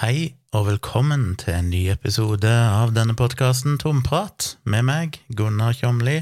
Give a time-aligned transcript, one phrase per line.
[0.00, 6.14] Hei og velkommen til en ny episode av denne podkasten Tomprat, med meg, Gunnar Kjomli.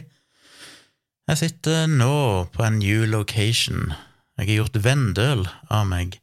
[1.30, 3.92] Jeg sitter nå på en new location.
[4.34, 6.18] Jeg har gjort vendøl av meg.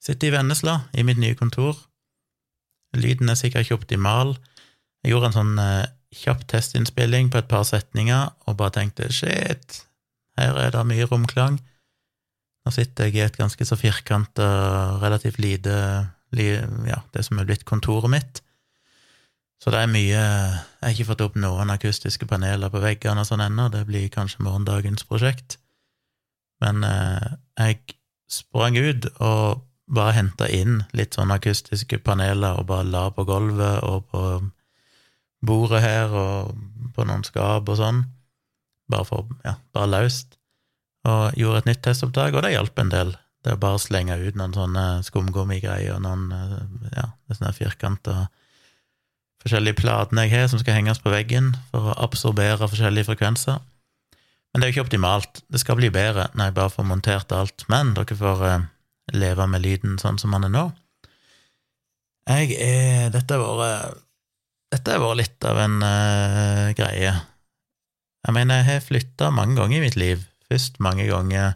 [0.00, 1.76] Sitter i Vennesla, i mitt nye kontor.
[2.96, 4.38] Lyden er sikkert ikke optimal.
[5.04, 5.92] Jeg gjorde en sånn eh,
[6.24, 9.82] kjapp testinnspilling på et par setninger og bare tenkte shit,
[10.40, 11.60] her er det mye romklang.
[12.64, 14.46] Nå sitter jeg i et ganske så firkanta,
[15.04, 15.76] relativt lite
[16.34, 18.42] ja, det som er blitt kontoret mitt.
[19.62, 23.28] Så det er mye Jeg har ikke fått opp noen akustiske paneler på veggene og
[23.28, 25.58] sånn ennå, det blir kanskje morgendagens prosjekt.
[26.60, 27.96] Men eh, jeg
[28.28, 33.84] sprang ut og bare henta inn litt sånn akustiske paneler og bare la på gulvet
[33.86, 34.22] og på
[35.46, 36.56] bordet her og
[36.96, 38.02] på noen skap og sånn,
[38.90, 40.38] bare for ja, bare løst,
[41.06, 43.12] og gjorde et nytt testopptak, og det hjalp en del.
[43.46, 46.32] Det er bare å slenge ut noen sånne skumgummigreier og noen
[46.90, 48.24] ja, sånne firkanter
[49.46, 53.60] forskjellige platene jeg har som skal henges på veggen for å absorbere forskjellige frekvenser.
[54.50, 55.42] Men det er jo ikke optimalt.
[55.52, 57.66] Det skal bli bedre når jeg bare får montert alt.
[57.70, 58.66] Men dere får uh,
[59.14, 60.64] leve med lyden sånn som den er nå.
[62.26, 64.02] Jeg er Dette har vært
[64.74, 67.12] Dette har vært litt av en uh, greie.
[68.26, 70.24] Jeg mener, jeg har flytta mange ganger i mitt liv.
[70.50, 71.54] Først mange ganger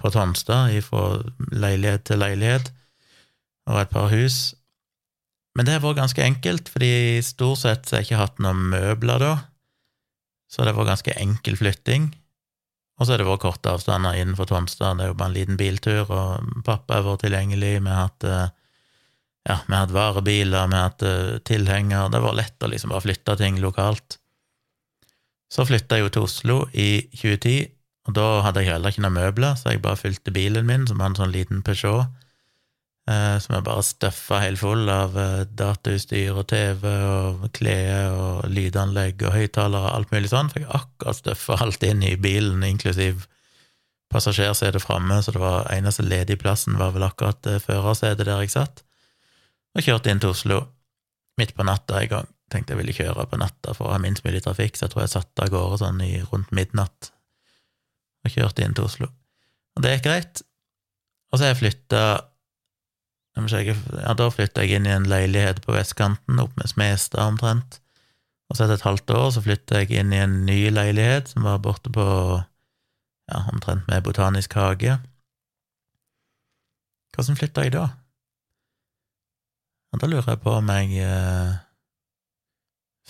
[0.00, 2.70] på Tonstad, fra leilighet til leilighet,
[3.66, 4.54] og et par hus.
[5.56, 8.68] Men det har vært ganske enkelt, fordi stort sett så har jeg ikke hatt noen
[8.74, 9.32] møbler da,
[10.52, 12.10] så det har vært ganske enkel flytting.
[12.96, 15.58] Og så har det vært korte avstander innenfor Tonstad, det er jo bare en liten
[15.60, 18.46] biltur, og pappa har vært tilgjengelig, vi har hatt eh,
[19.46, 23.36] ja, vi hatt varebiler, vi hatt eh, tilhenger, det var lett å liksom bare flytte
[23.40, 24.18] ting lokalt.
[25.52, 27.75] Så flytta jeg jo til Oslo i 2010,
[28.06, 31.00] og da hadde jeg heller ikke noen møbler, så jeg bare fylte bilen min, som
[31.00, 32.06] var en sånn liten Peugeot,
[33.10, 38.44] eh, som jeg bare støffa helt full av eh, datautstyr og TV og klær og
[38.52, 40.52] lydanlegg og høyttalere og alt mulig sånn.
[40.54, 43.26] Fikk akkurat støffa alt inn i bilen, inklusiv
[44.14, 48.54] passasjersetet framme, så det var eneste ledige plassen var vel akkurat eh, førersetet der jeg
[48.54, 48.84] satt,
[49.76, 50.62] og kjørte inn til Oslo
[51.36, 52.32] midt på natta en gang.
[52.54, 55.02] Tenkte jeg ville kjøre på natta for å ha minst mulig trafikk, så jeg tror
[55.02, 57.10] jeg satte av gårde sånn i rundt midnatt
[58.26, 59.10] og kjørte inn til Oslo.
[59.76, 60.42] Og det gikk greit.
[61.30, 62.02] Og så har jeg flytta
[63.36, 67.80] ja, Da flytta jeg inn i en leilighet på vestkanten, opp med Smestad omtrent.
[68.48, 71.44] Og så etter et halvt år så flytta jeg inn i en ny leilighet som
[71.44, 74.98] var borte på ja, omtrent med Botanisk hage.
[77.14, 77.88] Hvordan flytta jeg da?
[79.92, 81.52] Og da lurer jeg på om jeg eh,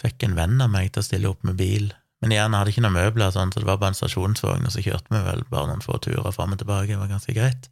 [0.01, 1.91] fikk en venn av meg til å stille opp med bil
[2.27, 4.73] men igjen, jeg hadde ikke noen møbler, sånn, så det var bare en stasjonsvogn, og
[4.75, 7.69] så kjørte vi vel bare noen få turer fram og tilbake, det var ganske greit.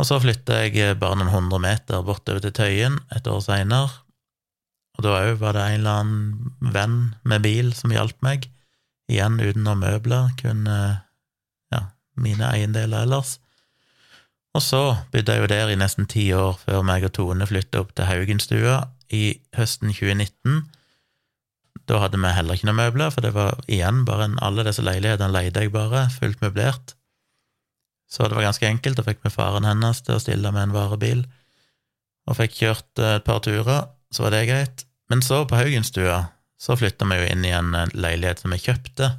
[0.00, 3.92] Og så flytta jeg bare noen hundre meter bortover til Tøyen et år seinere,
[4.96, 6.96] og da òg var det en eller annen venn
[7.28, 8.48] med bil som hjalp meg,
[9.12, 11.84] igjen uten noen møbler, kun ja,
[12.16, 13.36] mine eiendeler ellers.
[14.56, 14.82] Og så
[15.12, 18.08] bodde jeg jo der i nesten ti år før meg og Tone flytta opp til
[18.08, 20.64] Haugenstua i høsten 2019
[21.90, 24.84] da hadde vi heller ikke noen møbler, for det var igjen bare en, alle disse
[24.84, 26.94] leilighetene leide jeg bare, fullt møblert.
[28.10, 30.74] Så det var ganske enkelt, da fikk vi faren hennes til å stille med en
[30.76, 31.24] varebil,
[32.30, 34.84] og fikk kjørt eh, et par turer, så var det greit.
[35.10, 36.20] Men så, på Haugenstua,
[36.60, 39.10] så flytta vi jo inn i en leilighet som vi kjøpte,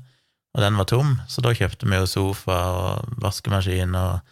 [0.52, 4.32] og den var tom, så da kjøpte vi jo sofa og vaskemaskin og,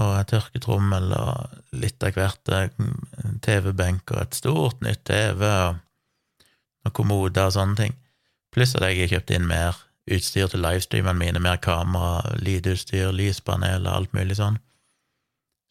[0.00, 2.68] og et tørketrommel og litt av hvert, eh,
[3.44, 5.48] TV-benk og et stort nytt TV.
[5.48, 5.80] og
[6.86, 7.96] og kommoder og sånne ting.
[8.52, 9.78] Pluss at jeg har kjøpt inn mer
[10.10, 14.58] utstyr til livestreamene mine, mer kamera, lydutstyr, lyspanel og alt mulig sånn.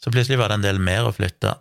[0.01, 1.53] Så plutselig var det en del mer å flytte.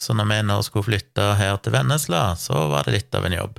[0.00, 3.36] Så når vi nå skulle flytte her til Vennesla, så var det litt av en
[3.36, 3.58] jobb.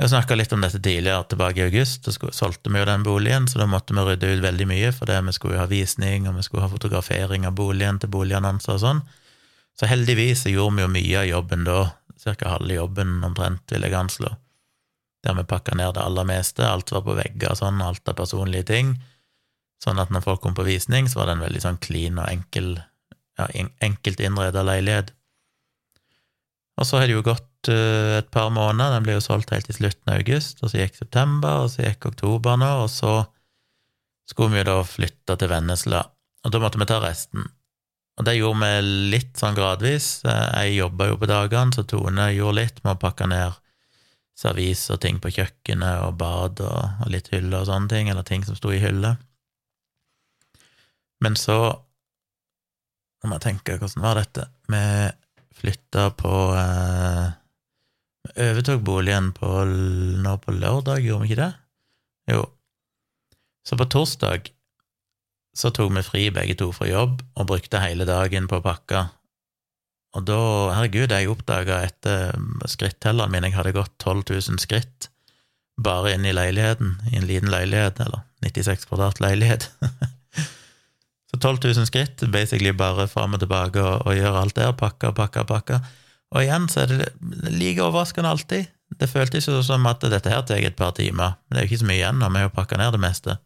[0.00, 3.48] Jeg snakka litt om dette tidligere, tilbake i august, så solgte vi jo den boligen,
[3.50, 6.28] så da måtte vi rydde ut veldig mye, for det vi skulle jo ha visning,
[6.28, 9.02] og vi skulle ha fotografering av boligen til boligannonser og sånn.
[9.76, 11.80] Så heldigvis gjorde vi jo mye av jobben da,
[12.22, 12.54] ca.
[12.54, 14.32] halve jobben omtrent, vil jeg anslå
[15.24, 16.64] der vi pakka ned det aller meste.
[16.66, 18.94] Alt var på vegger og sånn, alt av personlige ting.
[19.84, 22.28] Sånn at når folk kom på visning, så var det en veldig sånn clean og
[22.28, 22.74] enkel,
[23.40, 23.48] ja,
[23.84, 25.14] enkelt innreda leilighet.
[26.80, 29.68] Og så har det jo gått uh, et par måneder, den ble jo solgt helt
[29.68, 33.14] i slutten av august, og så gikk september, og så gikk oktober nå, og så
[34.28, 36.04] skulle vi jo da flytte til Vennesla,
[36.44, 37.48] og da måtte vi ta resten.
[38.20, 40.20] Og det gjorde vi litt sånn gradvis.
[40.26, 43.56] Jeg jobba jo på dagene, så Tone gjorde litt med å pakke ned
[44.40, 48.26] servis og ting på kjøkkenet og bad og, og litt hyller og sånne ting, eller
[48.26, 49.14] ting som sto i hylle.
[51.20, 51.58] Men så,
[53.20, 54.80] når man tenker hvordan var dette Vi
[55.60, 57.26] flytta på eh,
[58.40, 61.52] Overtok boligen på, nå på lørdag, gjorde vi ikke det?
[62.30, 62.44] Jo.
[63.66, 64.50] Så på torsdag
[65.56, 69.08] så tok vi fri begge to fra jobb og brukte hele dagen på å pakke.
[70.18, 70.40] Og da,
[70.74, 72.34] herregud, jeg oppdaga etter
[72.70, 75.10] skrittelleren min jeg hadde gått 12 000 skritt
[75.80, 79.68] bare inne i leiligheten, i en liten leilighet, eller 96 kvadrat leilighet.
[81.30, 85.12] så 12 000 skritt, basically bare fram og tilbake og, og gjøre alt der, pakke,
[85.16, 85.80] pakke, pakke.
[86.30, 87.08] Og igjen så er det
[87.50, 88.68] like overraskende alltid.
[89.00, 91.70] Det føltes jo som at dette her tar et par timer, men det er jo
[91.70, 93.36] ikke så mye igjen og vi har jo pakka ned det meste.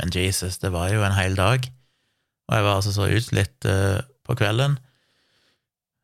[0.00, 1.66] Men Jesus, det var jo en hel dag,
[2.48, 4.78] og jeg var altså så utslitt uh, på kvelden.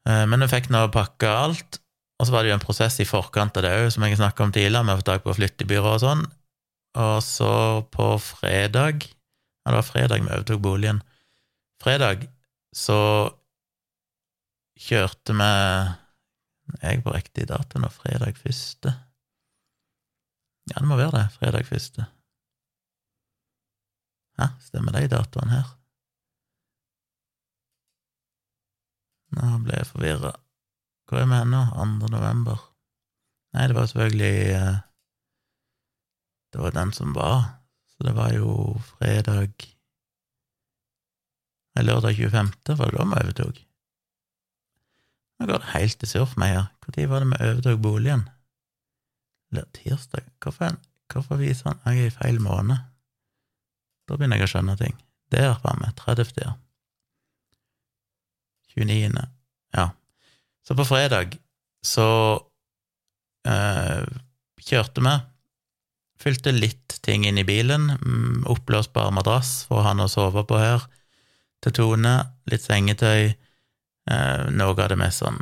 [0.06, 1.80] Uh, men hun fikk nå pakka alt,
[2.16, 4.46] og så var det jo en prosess i forkant av det òg, som jeg snakka
[4.46, 6.24] om tidligere, med å få tak på flyttebyrå og sånn.
[6.96, 7.52] Og så
[7.92, 11.00] på fredag Ja, det var fredag vi overtok boligen.
[11.82, 12.28] Fredag
[12.76, 12.98] så
[14.78, 15.50] kjørte vi
[16.82, 18.94] Jeg på riktig dato nå, fredag første.
[20.70, 21.26] Ja, det må være det.
[21.38, 22.06] Fredag første.
[24.36, 25.75] Ja, stemmer de datoene her?
[29.36, 30.32] Nå ble jeg forvirra.
[31.06, 31.62] Hvor er vi nå?
[31.76, 32.08] 2.
[32.10, 32.62] november?
[33.54, 34.82] Nei, det var selvfølgelig eh,
[36.52, 37.44] Det var den som var,
[37.92, 38.50] så det var jo
[38.96, 39.52] fredag
[41.76, 43.62] Nei, lørdag 25., var det da vi overtok?
[45.36, 46.68] Nå går det helt i surf meg her.
[46.86, 48.22] Når var det vi overtok boligen?
[49.52, 50.24] Eller tirsdag?
[50.40, 50.78] Hvorfor,
[51.12, 52.80] hvorfor viser han Jeg er i feil måned.
[54.08, 54.96] Da begynner jeg å skjønne ting.
[55.34, 55.92] Der var vi.
[56.00, 56.54] 30.
[58.76, 58.84] ja.
[58.84, 59.24] 29.
[59.76, 59.90] Ja.
[60.66, 61.38] Så på fredag
[61.86, 62.08] så
[63.48, 64.06] øh,
[64.60, 65.16] kjørte vi.
[66.20, 67.90] Fylte litt ting inn i bilen.
[68.00, 70.86] Mm, oppblåsbar madrass for han å sove på her.
[71.64, 72.16] Til Tone.
[72.50, 73.34] Litt sengetøy.
[74.10, 75.40] Øh, noe av det mest sånn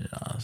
[0.00, 0.38] ja,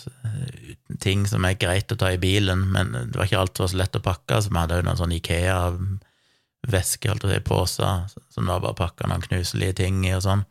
[1.02, 3.73] ting som er greit å ta i bilen, men det var ikke alt som var
[3.73, 7.47] så lett å pakke, så vi hadde jo noen sånn Ikea-veske, holdt jeg å si,
[7.49, 10.44] poser, som var bare pakka noen knuselige ting i og sånn.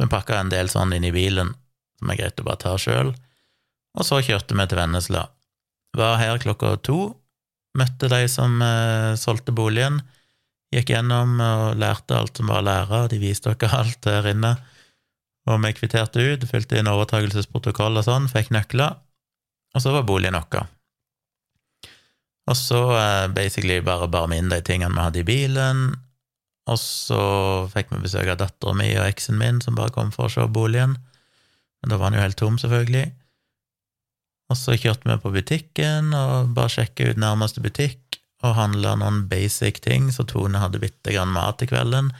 [0.00, 1.50] Så vi pakka en del sånn inn i bilen,
[2.00, 3.10] som er greit å bare ta sjøl.
[4.00, 5.26] Og så kjørte vi til Vennesla.
[5.92, 7.10] Var her klokka to,
[7.76, 9.98] møtte de som eh, solgte boligen,
[10.72, 14.54] gikk gjennom og lærte alt som var å lære, de viste dere alt der inne.
[15.52, 18.96] Og vi kvitterte ut, fylte inn overtakelsesprotokoll og sånn, fikk nøkler,
[19.76, 20.64] og så var boligen vår.
[22.48, 25.90] Og så eh, basically bare bar vi inn de tingene vi hadde i bilen,
[26.70, 27.22] og så
[27.72, 30.46] fikk vi besøk av dattera mi og eksen min, som bare kom for å se
[30.46, 30.96] boligen.
[31.80, 33.08] Men da var den jo helt tom, selvfølgelig.
[34.50, 39.24] Og så kjørte vi på butikken og bare sjekka ut nærmeste butikk og handla noen
[39.30, 42.10] basic ting, så Tone hadde bitte grann mat til kvelden.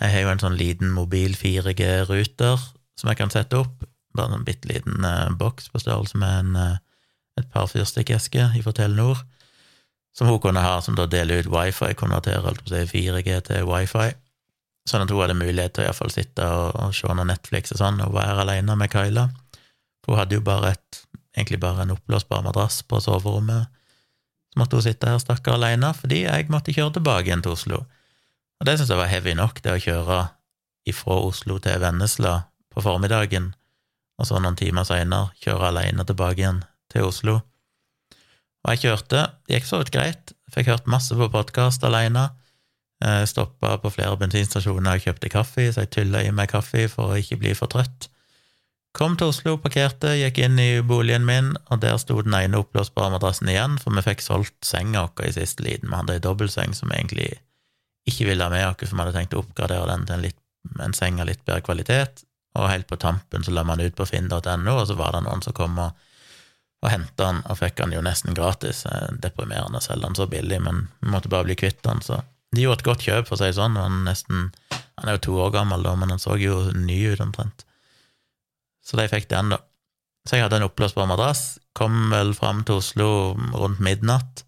[0.00, 2.62] Jeg har jo en sånn liten mobil 4G-ruter
[2.98, 3.86] som jeg kan sette opp.
[4.14, 6.76] Bare en bitte liten eh, boks på størrelse med en, eh,
[7.40, 9.22] et par fyrstikkesker fra Telenor
[10.14, 13.66] som hun kunne ha, som da deler ut wifi, konverterer alt på seg 4G til
[13.68, 14.12] wifi,
[14.88, 17.80] sånn at hun hadde mulighet til å iallfall sitte og, og se noe Netflix og
[17.80, 19.28] sånn, og være alene med Kyla.
[20.04, 21.00] For hun hadde jo bare et,
[21.34, 23.72] egentlig bare en oppblåsbar madrass på soverommet.
[24.52, 27.82] Så måtte hun sitte her stakkar alene, fordi jeg måtte kjøre tilbake igjen til Oslo.
[28.60, 30.20] Og det syntes jeg var heavy nok, det å kjøre
[30.86, 32.36] ifra Oslo til Vennesla
[32.70, 33.50] på formiddagen,
[34.20, 37.40] og så noen timer seinere kjøre alene tilbake igjen til Oslo.
[38.64, 42.30] Og jeg kjørte, det gikk så vidt greit, fikk hørt masse på podkast alene.
[43.28, 47.18] Stoppa på flere bensinstasjoner og kjøpte kaffe, så jeg tylla i meg kaffe for å
[47.20, 48.08] ikke bli for trøtt.
[48.94, 53.10] Kom til Oslo, parkerte, gikk inn i boligen min, og der sto den ene oppblåsbare
[53.16, 55.90] madrassen igjen, for vi fikk solgt senga vår i siste liten.
[55.90, 57.28] Vi hadde ei dobbeltseng som vi egentlig
[58.08, 60.40] ikke ville ha med oss, for vi hadde tenkt å oppgradere den til en, litt,
[60.78, 64.06] en seng av litt bedre kvalitet, og helt på tampen så la man ut på
[64.08, 64.40] finn.no,
[64.78, 66.06] og så var det noen som kom og
[66.84, 68.84] og henta han, og fikk han jo nesten gratis.
[69.24, 72.20] Deprimerende å selge han så billig, men vi måtte bare bli kvitt han, så
[72.54, 73.78] de gjorde et godt kjøp, for å si det sånn.
[73.80, 77.22] Han, nesten, han er jo to år gammel, da, men han så jo ny ut,
[77.24, 77.64] omtrent.
[78.84, 79.62] Så de fikk den, da.
[80.28, 83.08] Så jeg hadde en oppblåsbar madrass, kom vel fram til Oslo
[83.56, 84.44] rundt midnatt.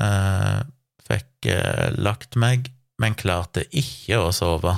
[0.00, 0.58] Eh,
[1.06, 4.74] fikk eh, lagt meg, men klarte ikke å sove.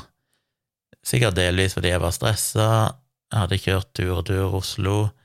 [1.07, 2.69] Sikkert delvis fordi jeg var stressa.
[3.33, 5.19] Hadde kjørt tur og tur Oslo Eh,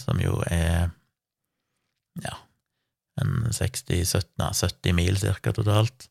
[0.00, 0.90] som jo er
[2.22, 2.34] ja,
[3.22, 6.08] en 60-70 mil cirka totalt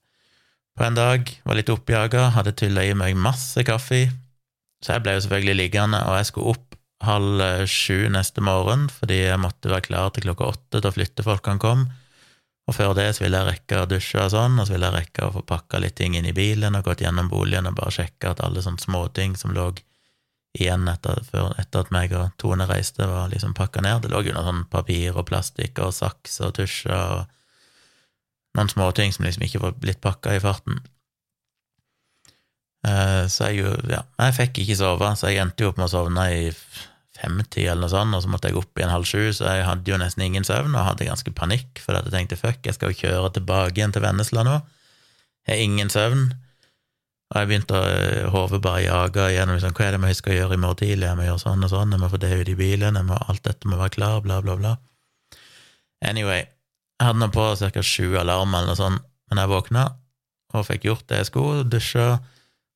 [0.77, 1.29] på en dag.
[1.43, 4.07] Var litt oppjaga, hadde tylla i meg masse kaffe,
[4.83, 9.17] så jeg ble jo selvfølgelig liggende, og jeg skulle opp halv sju neste morgen fordi
[9.25, 11.85] jeg måtte være klar til klokka åtte da flyttefolkene kom.
[12.63, 15.01] Og før det så ville jeg rekke å dusje og sånn, og så ville jeg
[15.01, 17.91] rekke å få pakka litt ting inn i bilen og gått gjennom boligen og bare
[17.91, 19.73] sjekke at alle sånne småting som lå
[20.53, 21.21] igjen etter,
[21.57, 24.03] etter at meg og Tone reiste, var liksom pakka ned.
[24.03, 29.13] Det lå jo noe sånn papir og plastikk og saks og tusjer og noen småting
[29.13, 30.81] som liksom ikke var blitt pakka i farten.
[32.85, 35.87] Eh, så jeg jo, ja, jeg fikk ikke sove, så jeg endte jo opp med
[35.87, 36.51] å sovne i
[37.17, 39.93] femti eller noe sånt, og så måtte jeg opp igjen halv sju, så jeg hadde
[39.93, 42.99] jo nesten ingen søvn og hadde ganske panikk, for jeg tenkte fuck, jeg skal jo
[42.99, 44.57] kjøre tilbake igjen til Vennesla nå.
[45.47, 46.27] Jeg har ingen søvn.
[47.33, 50.35] Og jeg begynte å eh, hodet bare jage gjennom liksom, hva er det vi skal
[50.37, 52.51] gjøre i morgen tidlig, jeg må gjøre sånn og sånn, jeg må få det ut
[52.51, 54.75] i bilen, må, alt dette må være klar, bla, bla, bla.
[56.05, 57.81] Anyway, jeg hadde nå på ca.
[57.81, 59.87] sju alarmer eller noe sånt, men jeg våkna
[60.53, 62.07] og fikk gjort det jeg skulle, dusja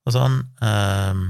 [0.07, 0.39] og sånn.
[0.63, 1.27] Um,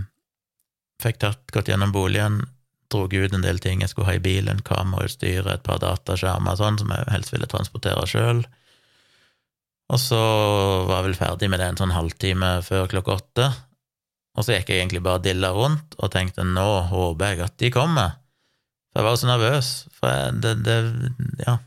[1.03, 2.45] fikk tatt, gått gjennom boligen,
[2.87, 6.61] drog ut en del ting jeg skulle ha i bilen, kamerautstyret, et par dataskjermer og
[6.61, 8.45] sånn, som jeg helst ville transportere sjøl.
[9.87, 10.19] Og så
[10.87, 13.47] var jeg vel ferdig med det en sånn halvtime før klokka åtte.
[14.37, 17.71] Og så gikk jeg egentlig bare dilla rundt og tenkte nå håper jeg at de
[17.73, 18.17] kommer.
[18.91, 19.71] For jeg var så nervøs.
[19.97, 20.77] For jeg, det, det
[21.47, 21.57] Ja.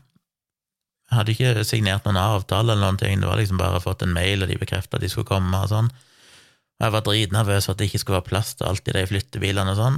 [1.11, 4.13] Jeg hadde ikke signert noen avtale eller noen ting, det var liksom bare fått en
[4.15, 5.89] mail, og de bekrefta at de skulle komme og sånn.
[5.91, 9.03] Og jeg var dritnervøs for at det ikke skulle være plass til alt i de
[9.09, 9.97] flyttebilene og sånn.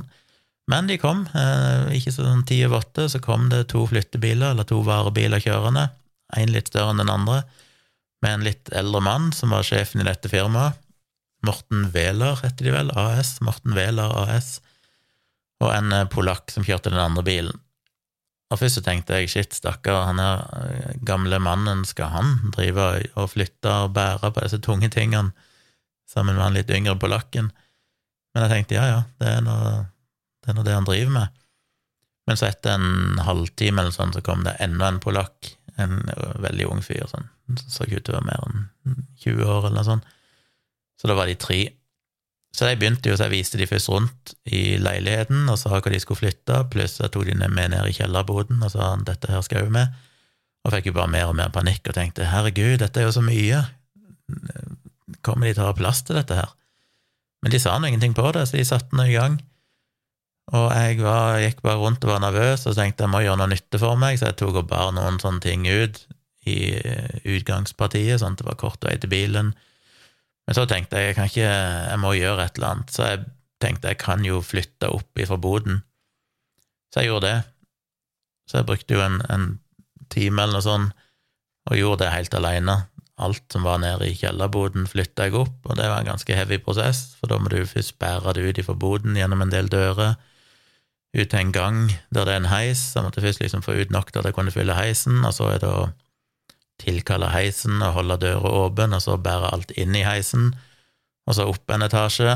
[0.74, 1.28] Men de kom.
[1.38, 5.86] Eh, ikke sånn ti over åtte, så kom det to flyttebiler, eller to varebiler kjørende.
[6.40, 7.44] Én litt større enn den andre
[8.24, 10.80] med en litt eldre mann som var sjefen i dette firmaet.
[11.44, 13.36] Morten Wæler heter de vel, AS.
[13.44, 14.62] Morten Wæler AS.
[15.64, 17.60] Og en eh, polakk som kjørte den andre bilen.
[18.54, 22.88] Og først så tenkte jeg shit, stakkar, han her eh, gamle mannen, skal han drive
[23.20, 25.34] og flytte og bære på disse tunge tingene
[26.08, 27.52] sammen med han litt yngre polakken?
[28.34, 29.58] Men jeg tenkte ja, ja, det er nå
[30.44, 31.44] det, det, han driver med.
[32.28, 36.06] Men så etter en halvtime eller sånn, så kom det enda en polakk, en
[36.44, 37.28] veldig ung fyr, sånn
[37.68, 40.12] så ikke ut til å være mer enn 20 år, eller noe sånt.
[41.00, 41.60] Så da var de tre.
[42.54, 45.82] Så de begynte jo, så jeg viste de først rundt i leiligheten og sa hva
[45.90, 49.42] de skulle flytte, pluss jeg tok de med ned i kjellerboden og sa dette her
[49.46, 49.96] skal jeg jo med,
[50.64, 53.26] og fikk jo bare mer og mer panikk og tenkte herregud, dette er jo så
[53.26, 53.64] mye,
[55.26, 56.54] kommer de til å ha plass til dette her?
[57.44, 59.42] Men de sa nå ingenting på det, så de satte nå i gang.
[60.54, 63.52] Og jeg var, gikk bare rundt og var nervøs og tenkte jeg må gjøre noe
[63.52, 66.04] nytte for meg, så jeg tok og bar noen sånne ting ut
[66.50, 69.54] i eh, utgangspartiet, sånn at det var kort vei til bilen.
[70.48, 73.26] Men så tenkte jeg jeg kan ikke, jeg må gjøre et eller annet, så jeg
[73.64, 75.82] tenkte jeg kan jo flytte opp ifra boden.
[76.92, 77.38] Så jeg gjorde det.
[78.50, 79.46] Så jeg brukte jo en, en
[80.12, 81.06] time eller noe sånt,
[81.72, 82.76] og gjorde det helt aleine.
[83.24, 86.60] Alt som var nede i kjellerboden, flytta jeg opp, og det var en ganske heavy
[86.60, 90.18] prosess, for da må du først bære det ut ifra boden gjennom en del dører,
[91.14, 93.78] ut til en gang der det er en heis, så jeg måtte først liksom få
[93.78, 95.86] ut nok til at jeg kunne fylle heisen, og så er det å
[96.82, 100.52] tilkalle heisen og holde døra åpen, og så bære alt inn i heisen,
[101.28, 102.34] og så opp en etasje,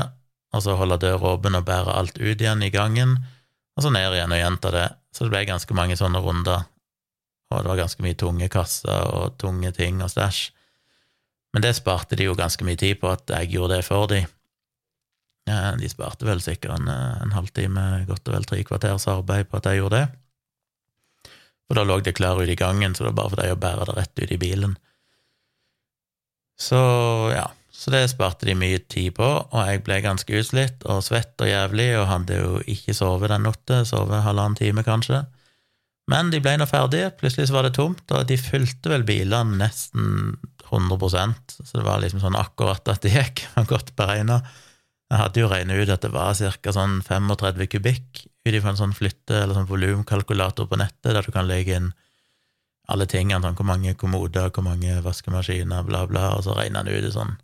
[0.54, 3.18] og så holde døra åpen og bære alt ut igjen i gangen,
[3.76, 4.86] og så ned igjen og gjenta det.
[5.14, 6.64] Så det ble ganske mange sånne runder,
[7.50, 10.48] og det var ganske mye tunge kasser og tunge ting og stæsj.
[11.54, 14.20] Men det sparte de jo ganske mye tid på at jeg gjorde det for de.
[15.48, 19.70] De sparte vel sikkert en, en halvtime, godt og vel tre kvarters arbeid på at
[19.70, 20.08] jeg gjorde det.
[21.68, 23.60] For da lå det klær ute i gangen, så det var bare for deg å
[23.60, 24.76] bære det rett ut i bilen.
[26.58, 26.78] Så
[27.30, 31.38] ja, så det sparte de mye tid på, og jeg ble ganske utslitt og svett
[31.44, 35.22] og jævlig og hadde jo ikke sovet den natta, sovet halvannen time kanskje.
[36.08, 39.60] Men de ble nå ferdige, plutselig så var det tomt, og de fulgte vel bilene
[39.60, 44.40] nesten 100% så det var liksom sånn akkurat at det gikk, var godt beregna.
[45.08, 46.72] Jeg hadde jo regnet ut at det var ca.
[46.74, 51.32] sånn 35 kubikk ut ifra en sånn flytte- eller sånn volumkalkulator på nettet, der du
[51.34, 51.92] kan legge inn
[52.88, 56.88] alle tingene, sånn hvor mange kommoder, hvor mange vaskemaskiner, bla, bla, og så regner han
[56.88, 57.36] ut det sånn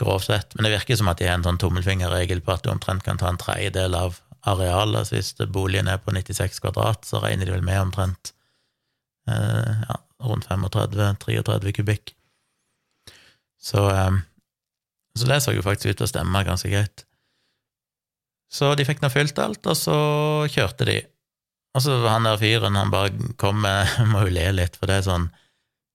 [0.00, 0.54] grovt sett.
[0.54, 3.20] Men det virker som at de har en sånn tommelfingerregel på at du omtrent kan
[3.20, 5.08] ta en tredjedel av arealet.
[5.08, 8.34] Så hvis boligen er på 96 kvadrat, så regner de vel med omtrent
[9.28, 12.14] eh, ja, rundt 35-33 kubikk.
[13.62, 14.20] Så eh,
[15.18, 17.04] så det så jo faktisk ut til å stemme ganske greit.
[18.52, 19.96] Så de fikk nå fylt alt, og så
[20.52, 20.98] kjørte de.
[21.72, 25.00] Og så han der fyren, han bare kom med Må jo le litt, for det
[25.00, 25.30] er sånn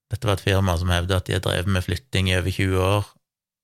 [0.10, 2.80] Dette var et firma som hevder at de har drevet med flytting i over 20
[2.80, 3.08] år,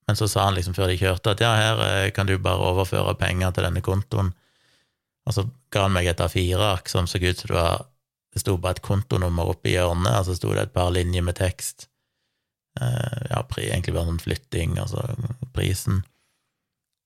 [0.09, 2.65] men så sa han liksom før de kjørte at ja, her eh, kan du bare
[2.73, 4.33] overføre penger til denne kontoen.
[5.23, 7.85] Og så ga han meg et A4-ark som så ut som det var
[8.33, 11.37] Det sto bare et kontonummer oppi hjørnet, og så sto det et par linjer med
[11.37, 11.87] tekst.
[12.81, 15.03] Eh, ja, egentlig bare sånn flytting, altså
[15.53, 16.01] prisen.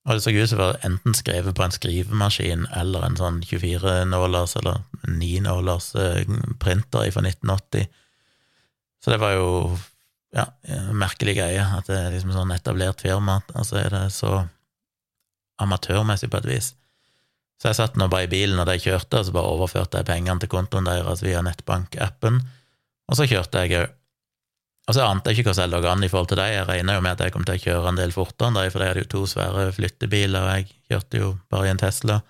[0.08, 3.42] Og det så ut som det var enten skrevet på en skrivemaskin eller en sånn
[3.44, 6.30] 24-nålers eller 9-nålers eh,
[6.64, 7.90] printer fra 1980.
[9.04, 9.50] Så det var jo
[10.36, 10.46] ja,
[10.96, 14.46] merkelig greie at det er liksom sånn etablert firma, altså er det så
[15.64, 16.72] amatørmessig på et vis.
[17.58, 20.08] Så jeg satt nå bare i bilen og de kjørte, og så bare overførte jeg
[20.08, 22.42] pengene til kontoen deres via nettbankappen,
[23.08, 23.94] og så kjørte jeg òg.
[24.88, 26.54] Og så ante jeg ikke hvordan jeg lå an i forhold til dem.
[26.54, 28.70] Jeg regna jo med at jeg kom til å kjøre en del fortere enn dem,
[28.72, 32.22] for de hadde jo to svære flyttebiler, og jeg kjørte jo bare i en Tesla.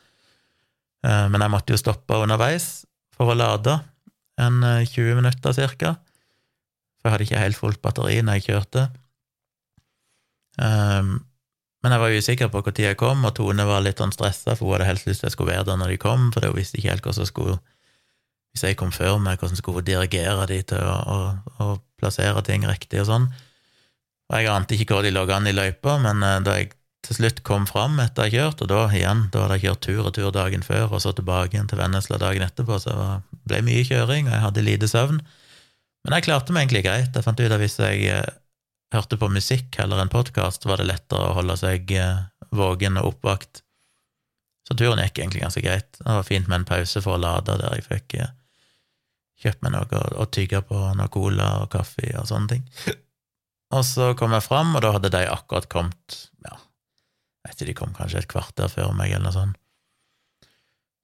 [1.05, 2.67] Eh, men jeg måtte jo stoppe underveis
[3.13, 3.77] for å lade
[4.41, 5.95] en 20 eh, minutter cirka,
[6.97, 8.87] for jeg hadde ikke helt fullt batteri når jeg kjørte.
[10.57, 11.19] Um,
[11.85, 14.65] men jeg var usikker på når jeg kom, og Tone var litt sånn stressa, for
[14.65, 16.79] hun hadde helst lyst til jeg skulle være der når de kom, for hun visste
[16.79, 17.59] ikke helt hvordan skulle
[18.51, 21.17] Hvis jeg kom før meg, hvordan skulle hun dirigere de til å, å,
[21.61, 21.65] å,
[21.99, 23.29] plassere ting riktig og sånn.
[24.27, 26.73] Og jeg ante ikke hvor de lå an i løypa, men eh, da jeg
[27.07, 30.07] til slutt kom fram etter jeg kjørt, og da igjen, da hadde jeg kjørt tur
[30.09, 33.61] og tur dagen før, og så tilbake igjen til Vennesla dagen etterpå, så det ble
[33.69, 35.21] mye kjøring, og jeg hadde lite søvn.
[36.03, 37.15] Men jeg klarte meg egentlig greit.
[37.15, 38.33] Jeg fant ut at hvis jeg eh,
[38.95, 43.13] hørte på musikk heller en podkast, var det lettere å holde seg vågen våken og
[43.13, 43.61] oppvakt.
[44.67, 45.89] Så turen gikk egentlig ganske greit.
[45.99, 48.33] Det var fint med en pause for å lade, der jeg fikk eh,
[49.41, 52.95] kjøpt meg noe og tygge på noe cola og kaffe og sånne ting.
[53.75, 56.55] Og så kom jeg fram, og da hadde de akkurat kommet, ja,
[57.49, 59.59] ikke, de kom kanskje et kvarter før meg, eller noe sånt.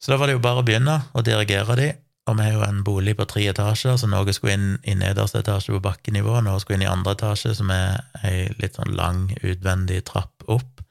[0.04, 1.90] Så da var det jo bare å begynne å dirigere de,
[2.28, 5.42] og vi har jo en bolig på tre etasjer, så noe skulle inn i nederste
[5.44, 9.26] etasje på bakkenivå, noe skulle inn i andre etasje, som er ei litt sånn lang,
[9.44, 10.84] utvendig trapp opp.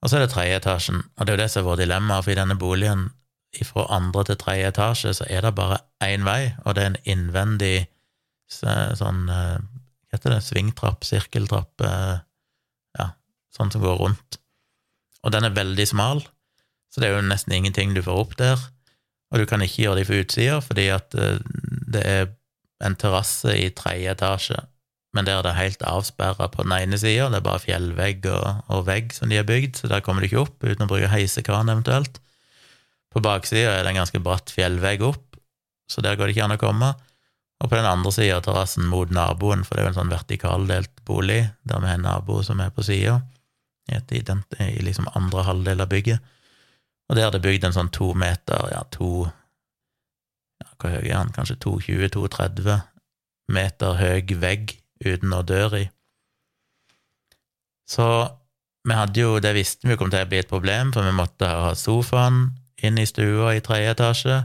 [0.00, 2.20] Og så er det tredje etasjen, og det er jo det som er vårt dilemma,
[2.22, 3.08] for i denne boligen,
[3.66, 7.00] fra andre til tredje etasje, så er det bare én vei, og det er en
[7.04, 7.76] innvendig
[8.50, 9.58] sånn eh,
[10.10, 10.40] Hva heter det?
[10.42, 12.16] Svingtrapp, sirkeltrapp, eh,
[12.98, 13.06] ja,
[13.54, 14.40] sånn som går rundt.
[15.22, 16.24] Og den er veldig smal,
[16.90, 18.58] så det er jo nesten ingenting du får opp der.
[19.30, 21.38] Og du kan ikke gjøre de for utsida, fordi at eh,
[21.94, 22.28] det er
[22.82, 24.58] en terrasse i tredje etasje,
[25.14, 28.64] men der er det helt avsperra på den ene sida, det er bare fjellvegg og,
[28.70, 31.10] og, vegg som de har bygd, så der kommer du ikke opp uten å bruke
[31.10, 32.20] heisekran eventuelt.
[33.10, 35.38] På baksida er det en ganske bratt fjellvegg opp,
[35.90, 36.90] så der går det ikke an å komme.
[37.60, 40.14] Og på den andre sida av terrassen mot naboen, for det er jo en sånn
[40.14, 43.18] vertikaldelt bolig, der vi har en nabo som er på sida,
[43.90, 46.30] i, i liksom andre halvdel av bygget.
[47.10, 51.16] Og der er det bygd en sånn to meter, ja, to ja, Hva høy er
[51.18, 51.32] han?
[51.34, 52.84] Kanskje 220-230
[53.50, 55.86] meter høy vegg uten noe dør i.
[57.90, 58.06] Så
[58.86, 61.50] vi hadde jo, det visste vi kom til å bli et problem, for vi måtte
[61.50, 62.44] ha sofaen
[62.86, 64.42] inn i stua i tredje etasje.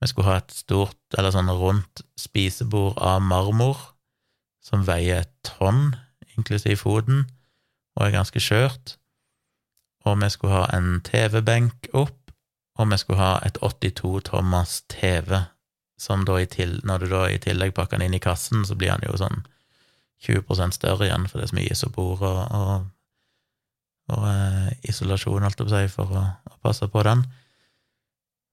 [0.00, 3.78] Vi skulle ha et stort, eller sånn rundt spisebord av marmor
[4.64, 5.94] som veier et tonn,
[6.36, 7.26] inklusiv foten,
[7.94, 8.96] og er ganske skjørt
[10.04, 12.32] og vi skulle ha en TV-benk opp,
[12.78, 15.44] og vi skulle ha et 82-tommers TV,
[16.00, 18.76] som da i til, når du da i tillegg pakker den inn i kassen, så
[18.76, 19.44] blir den jo sånn
[20.26, 22.90] 20% større igjen, for det er så mye isopor og, og,
[24.12, 26.26] og eh, isolasjon, holdt jeg på å si, for å,
[26.64, 27.24] passe på den.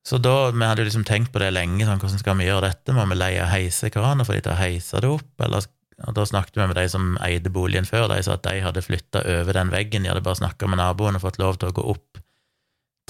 [0.08, 2.72] Så da, vi hadde jo liksom tenkt på det lenge, sånn, hvordan skal vi gjøre
[2.72, 5.70] dette, må vi leie heisekraner for de til å heise det opp, eller
[6.08, 8.82] og Da snakket vi med de som eide boligen før, de sa at de hadde
[8.82, 11.76] flytta over den veggen, de hadde bare snakka med naboen og fått lov til å
[11.78, 12.22] gå opp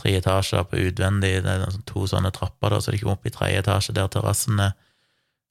[0.01, 3.27] tre etasjer på utvendig, det er sånn to sånne trapper, da, så de kom opp
[3.27, 4.73] i tredje etasje der terrassen er,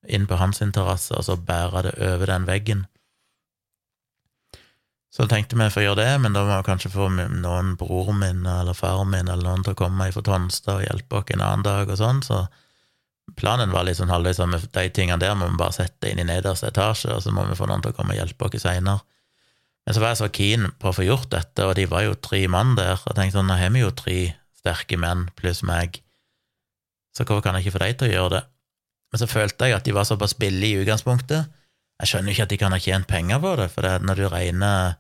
[0.09, 2.87] inn på hans terrasse, og så bære det over den veggen.
[5.11, 8.13] Så tenkte vi for å gjøre det, men da må vi kanskje få noen, bror
[8.15, 11.43] min eller far min eller noen til å komme fra Tonstad og hjelpe oss en
[11.43, 12.45] annen dag og sånn, så
[13.39, 16.71] planen var halvveis sånn med de tingene der må vi bare sette inn i nederste
[16.71, 19.03] etasje, og så må vi få noen til å komme og hjelpe oss seinere.
[19.87, 22.15] Men så var jeg så keen på å få gjort dette, og de var jo
[22.15, 24.19] tre mann der, og jeg tenkte sånn, nå har vi jo tre
[24.61, 26.03] sterke menn pluss meg,
[27.17, 28.43] så hvorfor kan jeg ikke få de til å gjøre det?
[29.11, 31.51] Men så følte jeg at de var såpass billige i utgangspunktet.
[32.01, 34.27] Jeg skjønner ikke at de kan ha tjent penger på det, for det, når du
[34.31, 35.00] regner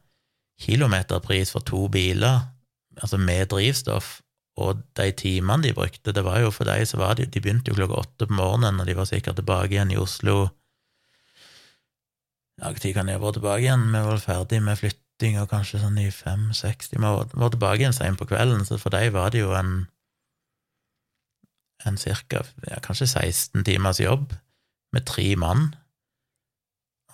[0.61, 2.43] kilometerpris for to biler,
[3.01, 4.21] altså med drivstoff,
[4.61, 7.71] og de timene de brukte, det var jo for de så var det, De begynte
[7.71, 10.51] jo klokka åtte på morgenen, og de var sikkert tilbake igjen i Oslo
[12.61, 13.87] Ja, når kan de ha vært tilbake igjen?
[13.89, 18.21] Vi var ferdig med flytting og kanskje sånn i fem-seks Vi var tilbake igjen sent
[18.21, 19.87] på kvelden, så for de var det jo en
[21.89, 24.35] en cirka, ja, kanskje 16 timers jobb
[24.93, 25.71] med tre mann.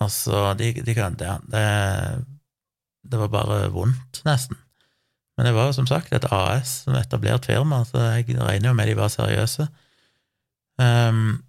[0.03, 1.63] Altså, de, de kan, det, det,
[3.11, 4.59] det var bare vondt, nesten.
[5.37, 8.77] Men det var jo som sagt et AS som etablert firma, så jeg regner jo
[8.77, 9.69] med de var seriøse.
[10.81, 11.43] Um,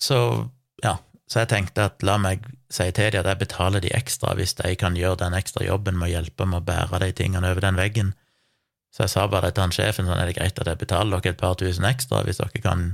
[0.00, 0.18] så
[0.84, 4.34] ja, så jeg tenkte at la meg si til dem at jeg betaler de ekstra
[4.36, 7.50] hvis de kan gjøre den ekstra jobben med å hjelpe med å bære de tingene
[7.50, 8.14] over den veggen.
[8.92, 11.34] Så jeg sa bare til han sjefen sånn er det greit at jeg betaler dere
[11.34, 12.88] et par tusen ekstra hvis dere kan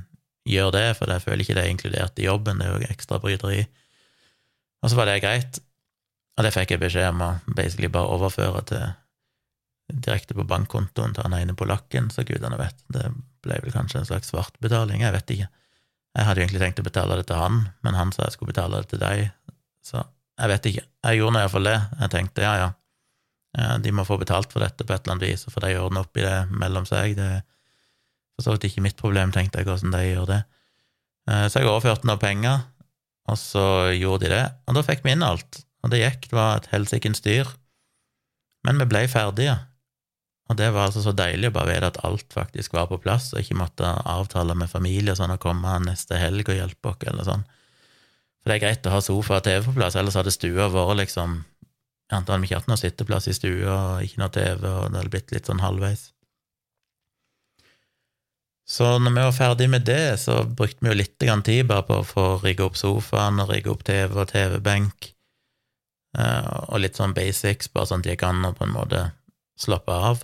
[0.49, 3.21] gjøre det, for jeg føler ikke det er inkludert i jobben, det er jo ekstra
[3.23, 3.63] bryteri.
[4.85, 5.61] Og så var det greit,
[6.35, 8.87] og det fikk jeg beskjed om å basically bare overføre til
[10.05, 12.79] direkte på bankkontoen til han ene polakken, så gudene vet.
[12.91, 13.05] Det
[13.45, 15.49] ble vel kanskje en slags svartbetaling, jeg vet ikke.
[16.15, 18.81] Jeg hadde egentlig tenkt å betale det til han, men han sa jeg skulle betale
[18.81, 19.27] det til deg,
[19.85, 20.03] så
[20.41, 20.85] jeg vet ikke.
[21.07, 21.77] Jeg gjorde nå iallfall det.
[22.01, 22.55] Jeg tenkte ja,
[23.55, 25.77] ja, de må få betalt for dette på et eller annet vis, og får de
[25.79, 27.15] ordne opp i det mellom seg.
[27.19, 27.43] Det er
[28.35, 30.41] for så vidt ikke mitt problem, tenkte jeg, hvordan de gjør det.
[31.31, 32.65] Eh, så jeg overførte noen penger,
[33.31, 35.63] og så gjorde de det, og da fikk vi inn alt.
[35.85, 37.51] Og det gikk, det var et helsikens styr.
[38.65, 39.59] Men vi ble ferdige,
[40.49, 43.31] og det var altså så deilig å bare vite at alt faktisk var på plass,
[43.33, 47.05] og ikke måtte avtale med familie og sånn å komme neste helg og hjelpe oss,
[47.09, 47.45] eller sånn.
[48.41, 51.01] For det er greit å ha sofa og TV på plass, ellers hadde stua vært
[51.05, 51.43] liksom
[52.05, 54.99] Jeg antar vi ikke hatt noe sitteplass i stua, og ikke noe TV, og det
[55.01, 56.11] hadde blitt litt sånn halvveis.
[58.69, 61.97] Så når vi var ferdig med det, så brukte vi jo litt tid bare på
[62.03, 65.14] å få rigge opp sofaen og rigge opp TV og TV-benk,
[66.15, 69.01] og litt sånn basics, bare sånn at jeg kan på en måte
[69.59, 70.23] slappe av.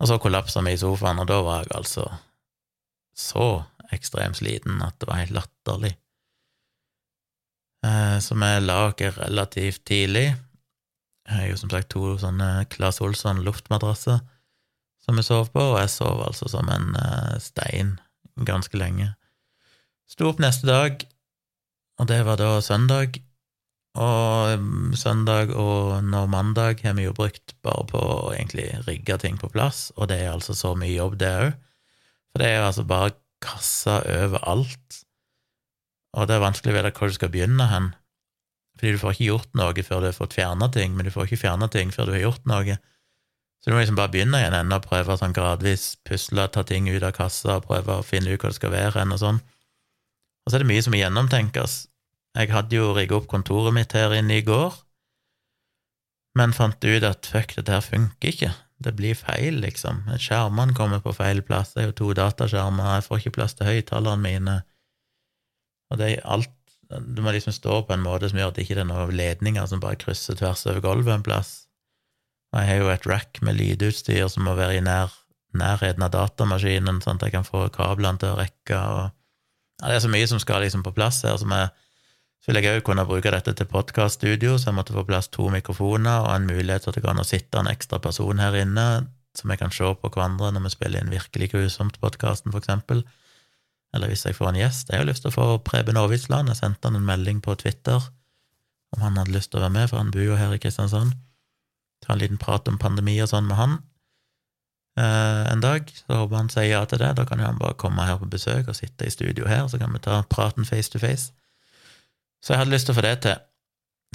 [0.00, 2.06] Og så kollapsa vi i sofaen, og da var jeg altså
[3.16, 3.48] så
[3.92, 5.92] ekstremt sliten at det var helt latterlig.
[7.86, 10.28] Eh, så vi la oss relativt tidlig.
[11.28, 14.20] Jeg har jo som sagt to sånne Claes Olsson luftmadrasser
[15.00, 17.98] som vi sov på, og jeg sov altså som en eh, stein
[18.46, 19.12] ganske lenge.
[20.10, 21.04] Sto opp neste dag,
[22.00, 23.20] og det var da søndag,
[23.98, 29.16] og um, søndag og nå mandag har vi jo brukt bare på å egentlig rigge
[29.18, 31.56] ting på plass, og det er altså så mye jobb, det òg.
[32.30, 35.00] For det er altså bare kasser overalt,
[36.14, 37.90] og det er vanskelig å vite hvor du skal begynne hen.
[38.78, 41.26] Fordi du får ikke gjort noe før du har fått fjerna ting, men du får
[41.26, 42.78] ikke fjerna ting før du har gjort noe.
[43.60, 46.62] Så du må liksom bare begynne i en ende og prøve sånn gradvis pusle, ta
[46.64, 49.42] ting ut av kassa, prøve å finne ut hva det skal være hen, og sånn.
[50.46, 51.74] Og så er det mye som må gjennomtenkes.
[52.38, 54.74] Jeg hadde jo rigga opp kontoret mitt her inne i går,
[56.38, 58.52] men fant ut at fuck, dette her funker ikke.
[58.80, 60.04] Det blir feil, liksom.
[60.16, 61.74] Skjermene kommer på feil plass.
[61.74, 64.54] Det er jo to dataskjermer, jeg får ikke plass til høyttalerne mine.
[65.90, 66.56] Og det er alt
[66.90, 69.66] Du må liksom stå på en måte som gjør at det ikke er noen ledninger
[69.70, 71.50] som bare krysser tvers over gulvet en plass.
[72.50, 75.12] Jeg har jo et rack med lydutstyr som må være i nær,
[75.54, 79.94] nærheten av datamaskinen, sånn at jeg kan få kablene til å rekke, og ja, Det
[79.94, 81.70] er så mye som skal liksom på plass her, som jeg
[82.40, 85.50] så vil jeg òg kunne bruke dette til podkaststudio, så jeg måtte få plass to
[85.52, 88.86] mikrofoner og en mulighet til at det kan sitte en ekstra person her inne,
[89.36, 93.04] som jeg kan se på hverandre når vi spiller inn Virkelig grusomt-podkasten, for eksempel.
[93.94, 94.90] Eller hvis jeg får en gjest.
[94.90, 96.48] Jeg har lyst til å få Preben Aavitsland.
[96.50, 98.00] Jeg sendte han en melding på Twitter
[98.90, 101.14] om han hadde lyst til å være med, for han bor jo her i Kristiansand.
[102.02, 103.76] Ta en liten prat om pandemi og sånn med han
[104.98, 105.90] eh, en dag.
[105.94, 107.12] Så håper han sier ja til det.
[107.18, 109.78] Da kan jo han bare komme her på besøk og sitte i studio her, så
[109.78, 111.30] kan vi ta praten face to face.
[112.40, 113.40] Så jeg hadde lyst til å få det til.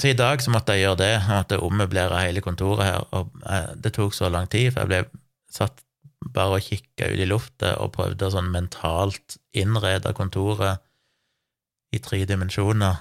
[0.02, 3.32] Så i dag så måtte jeg gjøre det, jeg måtte ommøblere hele kontoret her, og
[3.48, 5.22] eh, det tok så lang tid, for jeg ble
[5.56, 5.86] satt
[6.36, 10.84] bare og kikka ut i lufta og prøvde å sånn mentalt innrede kontoret
[11.96, 13.00] i tre dimensjoner.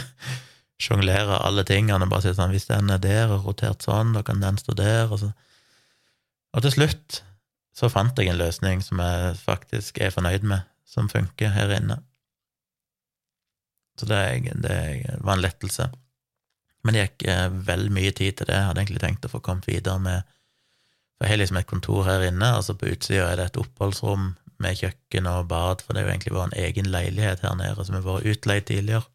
[0.82, 4.22] Sjonglere alle tingene, og bare si sånn hvis den er der og rotert sånn, da
[4.26, 5.32] kan den stå der, og så
[6.52, 7.22] Og til slutt
[7.72, 11.96] så fant jeg en løsning som jeg faktisk er fornøyd med, som funker her inne.
[14.00, 14.20] Så det,
[14.64, 14.76] det
[15.20, 15.90] var en lettelse.
[16.82, 18.56] Men det gikk eh, vel mye tid til det.
[18.56, 20.28] Jeg hadde egentlig tenkt å få kommet videre med
[21.16, 24.32] For jeg har liksom et kontor her inne, altså på utsida er det et oppholdsrom
[24.62, 27.84] med kjøkken og bad, for det er jo egentlig vår en egen leilighet her nede
[27.86, 29.06] som har vært utleid tidligere.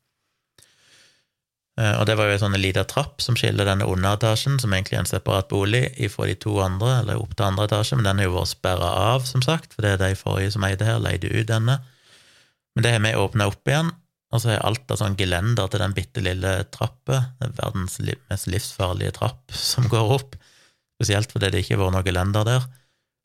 [1.78, 4.98] Eh, og det var jo en sånn lita trapp som skiller denne underetasjen, som egentlig
[4.98, 8.22] er en separat bolig, ifra de to andre, eller opp til andre etasje, men den
[8.22, 11.04] har jo vært sperra av, som sagt, for det er de forrige som eide her,
[11.04, 11.80] leide ut denne.
[12.74, 13.94] Men det har vi åpna opp igjen,
[14.28, 17.22] og så er alt av sånn gelender til den bitte lille trappa.
[17.44, 20.36] Er verdens mest livsfarlige trapp som går opp,
[20.98, 22.68] spesielt fordi det ikke har vært noe gelender der.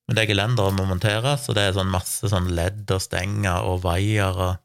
[0.07, 3.67] Men det er gelenderet må monteres, og det er sånn masse sånn ledd og stenger
[3.71, 4.57] og vaiere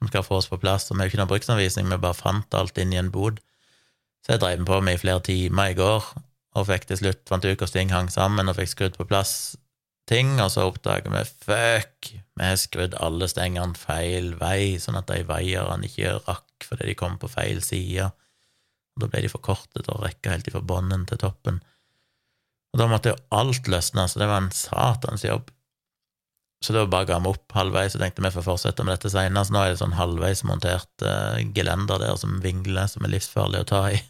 [0.00, 0.88] som skal få oss på plass.
[0.88, 3.40] Og vi har ikke noen bruksanvisning, vi bare fant alt inn i en bod.
[4.24, 6.06] Så jeg drev på med i flere timer i går,
[6.60, 9.34] og fikk til slutt fant ut hvordan ting hang sammen, og fikk skrudd på plass
[10.10, 15.10] ting, og så oppdager vi fuck, vi har skrudd alle stengene feil vei, sånn at
[15.10, 18.06] de veierne ikke rakk fordi de kom på feil side.
[18.96, 21.60] Da ble de for korte til helt ifra bunnen til toppen.
[22.72, 25.50] Og da måtte jo alt løsne, så det var en satans jobb.
[26.64, 29.44] Så da bare ga vi opp halvveis og tenkte vi får fortsette med dette seinere.
[29.44, 33.64] Så nå er det sånn halvveis montert uh, gelender der som vingler, som er livsfarlig
[33.64, 34.00] å ta i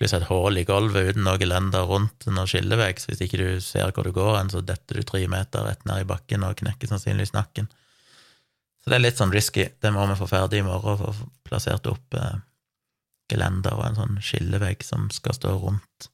[0.00, 3.48] pluss et hull i gulvet uten noe lender rundt noen skillevegg, så hvis ikke du
[3.60, 6.88] ser hvor du går så detter du tre meter rett ned i bakken og knekker
[6.88, 7.68] sannsynligvis nakken.
[8.80, 9.66] Så det er litt sånn risky.
[9.76, 11.12] Det må vi få ferdig i morgen, få
[11.44, 12.38] plassert opp eh,
[13.30, 16.08] gelender og en sånn skillevegg som skal stå rundt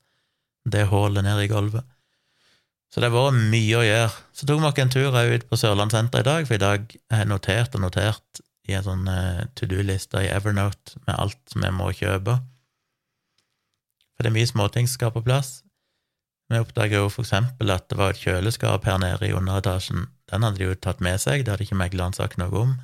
[0.66, 1.87] det hullet nede i gulvet.
[2.90, 4.11] Så det har vært mye å gjøre.
[4.35, 7.22] Så tok vi oss en tur ut på Sørlandssenteret i dag, for i dag har
[7.22, 11.62] jeg notert og notert i en sånn uh, to do-liste i Evernote med alt som
[11.62, 12.40] jeg må kjøpe.
[14.16, 15.61] For det er mye småting som skal på plass.
[16.48, 20.07] Vi oppdaga jo for eksempel at det var et kjøleskap her nede i underetasjen.
[20.31, 22.74] Den hadde de jo tatt med seg, det hadde ikke megleren sagt noe om.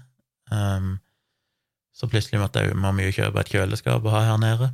[0.52, 0.92] Um,
[1.94, 4.70] så plutselig måtte jeg, må vi jo kjøpe et kjøleskap å ha her nede,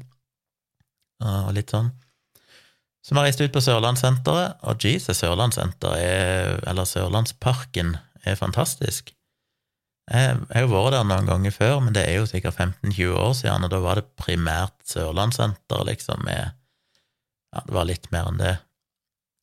[1.25, 1.91] og litt sånn.
[3.03, 9.13] Så vi reiste ut på Sørlandssenteret, og Jesus, Sørlandssenteret, eller Sørlandsparken, er fantastisk.
[10.09, 13.35] Jeg har jo vært der noen ganger før, men det er jo sikkert 15-20 år
[13.37, 16.55] siden, og da var det primært Sørlandssenter, liksom, med
[17.55, 18.55] Ja, det var litt mer enn det.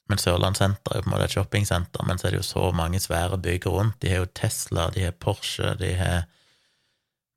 [0.09, 2.65] Men Sørlandssenter er jo på en måte et shoppingsenter, men så er det jo så
[2.77, 3.97] mange svære bygg rundt.
[4.01, 6.27] De har jo Tesla, de har Porsche, de har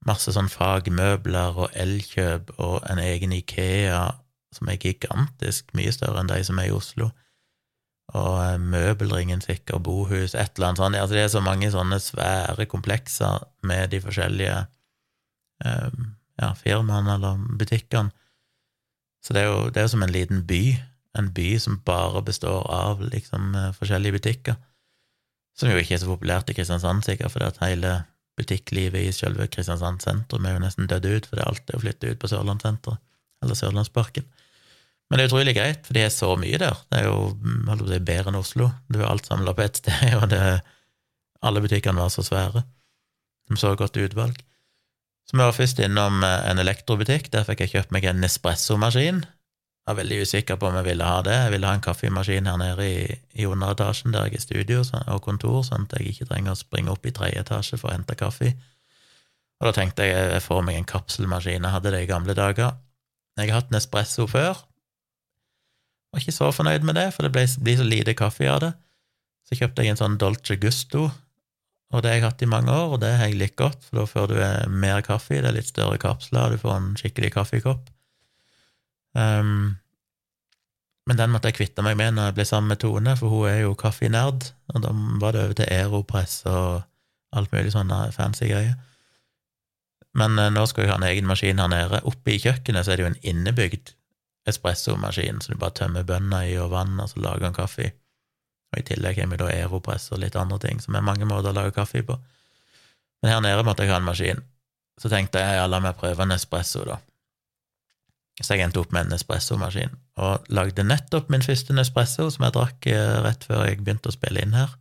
[0.09, 4.03] masse sånn fagmøbler og Elkjøp og en egen Ikea
[4.55, 7.11] som er gigantisk, mye større enn de som er i Oslo
[8.17, 10.97] og Møbelringen fikk og Bohus, et eller annet sånt.
[10.97, 14.55] Altså, det er så mange sånne svære komplekser med de forskjellige
[15.65, 15.99] eh,
[16.41, 18.15] ja, firmaene eller butikkene.
[19.25, 20.63] Så det er, jo, det er jo som en liten by,
[21.19, 24.57] en by som bare består av liksom eh, forskjellige butikker.
[25.59, 27.93] Som jo ikke er så populært i Kristiansand, sikkert, fordi at hele
[28.39, 32.13] butikklivet i selve Kristiansand sentrum er jo nesten dødd ut, fordi alt er jo flyttet
[32.13, 33.03] ut på Sørlandssenteret,
[33.43, 34.29] eller Sørlandsparken.
[35.09, 36.83] Men det er utrolig greit, for det er så mye der.
[36.93, 37.31] Det er jo
[37.69, 38.69] holdt på bedre enn Oslo.
[38.93, 40.43] Du er alt samla på ett sted, og det,
[41.41, 42.65] alle butikkene var så svære.
[43.49, 44.37] De så godt utvalg.
[45.29, 47.33] Så vi var først innom eh, en elektrobutikk.
[47.33, 49.25] Der fikk jeg kjøpt meg en Nespresso-maskin.
[49.25, 51.37] Jeg var veldig usikker på om jeg ville ha det.
[51.47, 53.05] Jeg ville ha en kaffemaskin her nede i,
[53.41, 56.93] i underetasjen der jeg er studio og kontor, sånn at jeg ikke trenger å springe
[56.93, 58.51] opp i tredje etasje for å hente kaffe.
[59.59, 61.65] Og da tenkte jeg jeg får meg en kapselmaskin.
[61.65, 62.77] Jeg hadde det i gamle dager.
[63.41, 64.61] Jeg har hatt Nespresso før,
[66.13, 68.73] var ikke så fornøyd med det, for det blir så lite kaffe av det.
[69.49, 71.09] Så kjøpte jeg en sånn Dolce Gusto,
[71.89, 74.03] og det har jeg hatt i mange år, og det har jeg likt godt, for
[74.03, 77.33] da får du eh, mer kaffe, det er litt større kapsler, du får en skikkelig
[77.37, 77.89] kaffekopp.
[79.17, 79.79] Um,
[81.09, 83.49] men den måtte jeg kvitte meg med når jeg ble sammen med Tone, for hun
[83.49, 84.93] er jo kaffenerd, og da
[85.23, 86.85] var det over til Aeropress og
[87.37, 88.77] alt mulig sånne fancy greier.
[90.17, 92.05] Men uh, nå skal jeg ha en egen maskin her nede.
[92.09, 93.95] Oppe i kjøkkenet så er det jo en innebygd
[94.49, 97.89] espressomaskin, som du bare tømmer bønner i og vann, og så lager han kaffe.
[97.89, 97.95] i.
[98.73, 101.53] Og i tillegg har vi da Aeropress og litt andre ting, som er mange måter
[101.53, 102.19] å lage kaffe på.
[103.23, 104.43] Men her nede måtte jeg ha en maskin.
[104.99, 106.99] Så tenkte jeg ja, la meg prøve en espresso, da.
[108.39, 112.55] Så jeg endte opp med en espressomaskin, og lagde nettopp min første espresso, som jeg
[112.55, 114.77] drakk eh, rett før jeg begynte å spille inn her.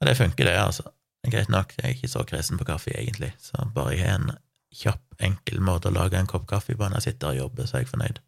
[0.00, 0.88] Og det funker, det, altså.
[1.26, 4.34] Greit nok, jeg er ikke så kresen på kaffe, egentlig, så bare jeg har en
[4.74, 7.78] kjapp, enkel måte å lage en kopp kaffe på når jeg sitter og jobber, så
[7.78, 8.20] er jeg fornøyd.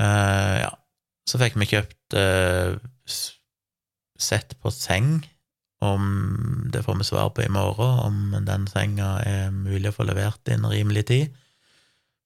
[0.00, 0.72] Uh, ja.
[1.28, 2.74] Så fikk vi kjøpt uh,
[4.20, 5.22] sett på seng,
[5.84, 6.04] om
[6.72, 10.48] det får vi svar på i morgen, om den senga er mulig å få levert
[10.48, 11.40] innen rimelig tid.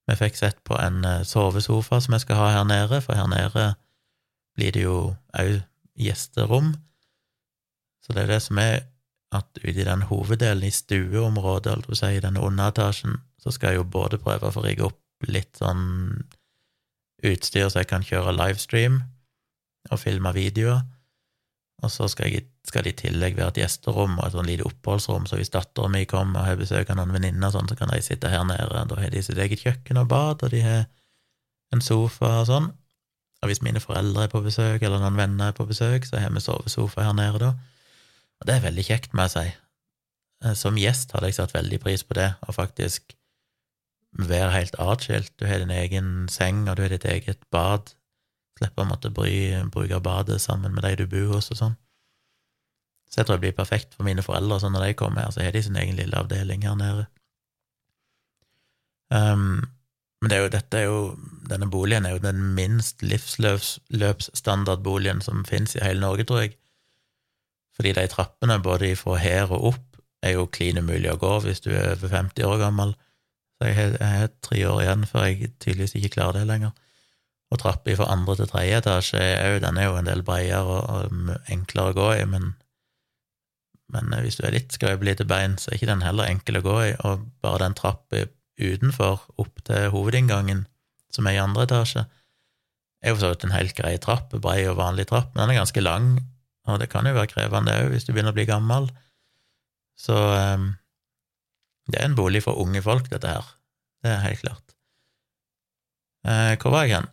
[0.09, 3.31] Vi fikk sett på en uh, sovesofa som jeg skal ha her nede, for her
[3.31, 3.73] nede
[4.59, 4.99] blir det jo
[5.39, 5.59] òg
[5.99, 6.73] gjesterom.
[8.03, 8.87] Så det er det som er
[9.35, 13.75] at ute i den hoveddelen i stueområdet, eller du sier i denne underetasjen, så skal
[13.75, 16.23] jeg jo både prøve å få rigge opp litt sånn
[17.27, 19.03] utstyr så jeg kan kjøre livestream
[19.91, 20.85] og filme videoer.
[21.83, 24.67] Og så skal, jeg, skal, det i tillegg være et gjesterom og et sånn lite
[24.67, 27.93] oppholdsrom, så hvis dattera mi kommer og har besøk av noen venninner, sånn, så kan
[27.93, 28.83] de sitte her nede.
[28.91, 30.89] Da har de sitt eget kjøkken og bad, og de har
[31.75, 32.69] en sofa og sånn.
[33.39, 36.35] Og hvis mine foreldre er på besøk, eller noen venner er på besøk, så har
[36.35, 37.53] vi sovesofa her nede, da.
[38.43, 39.47] Og det er veldig kjekt, må jeg si.
[40.45, 43.15] Eh, som gjest hadde jeg satt veldig pris på det, og faktisk
[44.19, 45.31] være helt atskilt.
[45.39, 47.95] Du har din egen seng, og du har ditt eget bad.
[48.59, 51.77] Slipper å måtte bry, bruke badet sammen med de du bor hos, og sånn.
[53.09, 55.41] Så jeg tror det blir perfekt for mine foreldre, sånn når de kommer her, så
[55.45, 57.05] har de sin egen lille avdeling her nede.
[59.09, 59.65] Um,
[60.21, 61.17] men det er jo, dette er jo,
[61.49, 66.53] denne boligen er jo den minst livsløpsstandardboligen som finnes i hele Norge, tror jeg.
[67.79, 69.85] Fordi de trappene, både fra her og opp,
[70.23, 72.95] er jo klin umulig å gå hvis du er over 50 år gammel.
[73.59, 76.77] Så jeg har, tre år igjen før jeg tydeligvis ikke klarer det lenger.
[77.51, 80.63] Og trappa fra andre til tredje etasje er jo, den er jo en del bredere
[80.63, 82.53] og, og, enklere å gå i, men,
[83.95, 86.77] men hvis du er litt skrøpelig til så er ikke den heller enkel å gå
[86.85, 88.27] i, og bare den trappa
[88.59, 90.67] utenfor, opp til hovedinngangen,
[91.15, 92.05] som er i andre etasje,
[93.03, 95.55] er jo for så vidt en helt grei trapp, brei og vanlig trapp, men den
[95.55, 96.11] er ganske lang,
[96.69, 98.91] og det kan jo være krevende òg hvis du begynner å bli gammel.
[99.99, 100.73] Så um,
[101.89, 103.47] det er en bolig for unge folk, dette her.
[104.05, 104.75] Det er helt klart.
[106.29, 107.09] Eh, hvor var jeg hen?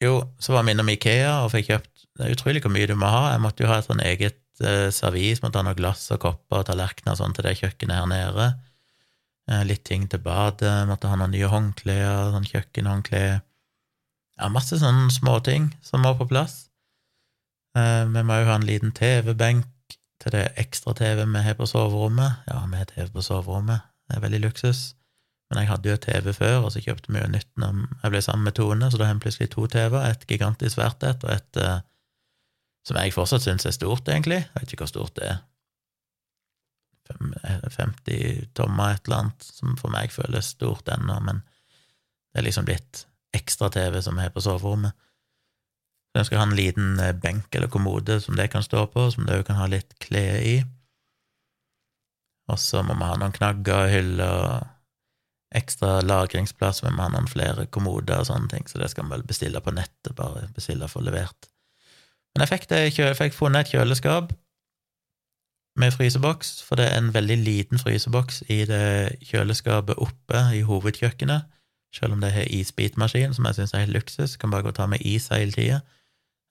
[0.00, 2.96] Jo, så var vi innom Ikea og fikk kjøpt Det er utrolig hvor mye du
[2.98, 3.34] må ha.
[3.34, 6.62] Jeg måtte jo ha et sånn eget eh, servis, måtte ha noe glass og kopper
[6.62, 8.48] og tallerkener og sånn til det kjøkkenet her nede.
[9.50, 13.40] Eh, litt ting til badet, måtte ha noen nye håndklær, sånn kjøkkenhåndklær
[14.40, 16.70] Ja, masse sånne småting som må på plass.
[17.76, 21.68] Eh, vi må jo ha en liten TV-benk til det ekstra TV vi har på
[21.68, 22.44] soverommet.
[22.48, 24.80] Ja, vi har TV på soverommet, det er veldig luksus.
[25.50, 28.22] Men jeg hadde jo TV før, og så kjøpte vi jo nytt når jeg ble
[28.22, 31.32] sammen med Tone, så da har vi plutselig to TV-er, et gigantisk svært et, og
[31.34, 31.80] et uh,
[32.86, 34.40] som jeg fortsatt syns er stort, egentlig.
[34.44, 35.40] Jeg vet ikke hvor stort det er.
[37.10, 41.42] 50 eh, tommer, et eller annet, som for meg føles stort ennå, men
[42.30, 44.94] det er liksom blitt ekstra-TV som er på soverommet.
[46.10, 49.08] Så jeg skal ha en liten eh, benk eller kommode som det kan stå på,
[49.10, 50.60] som det òg kan ha litt klær i.
[52.50, 54.66] Og så må vi ha noen knagger hyller
[55.54, 59.16] ekstra lagringsplass, vi må ha noen flere kommoder og sånne ting, så det skal vi
[59.16, 61.48] vel bestille på nettet, bare bestille for levert.
[62.34, 64.30] Men jeg fikk, det, jeg fikk funnet et kjøleskap
[65.80, 71.48] med fryseboks, for det er en veldig liten fryseboks i det kjøleskapet oppe i hovedkjøkkenet,
[71.94, 74.78] selv om det har isbitmaskin, som jeg syns er helt luksus, kan bare gå og
[74.78, 75.80] ta med is hele tida.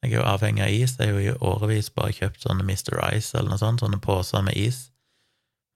[0.04, 3.00] Jeg er jo avhengig av is, jeg har jo i årevis bare kjøpt sånne Mr.
[3.16, 4.90] Ice eller noe sånt, sånne poser med is,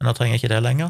[0.04, 0.90] men nå trenger jeg ikke det lenger.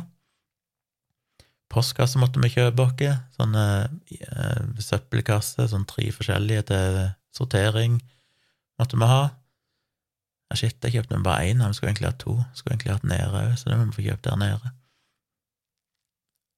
[1.69, 3.03] Postkasse måtte vi kjøpe oss,
[3.37, 6.97] sånne uh, søppelkasser, sånn tre forskjellige til
[7.37, 7.99] sortering
[8.81, 9.21] måtte vi ha.
[10.49, 12.39] Ja, shit, jeg kjøpte bare én, vi skulle egentlig hatt to.
[12.57, 14.73] Skulle egentlig hatt nede òg, så det må vi få kjøpt der nede.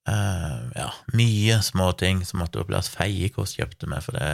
[0.07, 2.91] Uh, ja, mye småting som måtte på plass.
[2.95, 4.31] Feiekost kjøpte vi, for det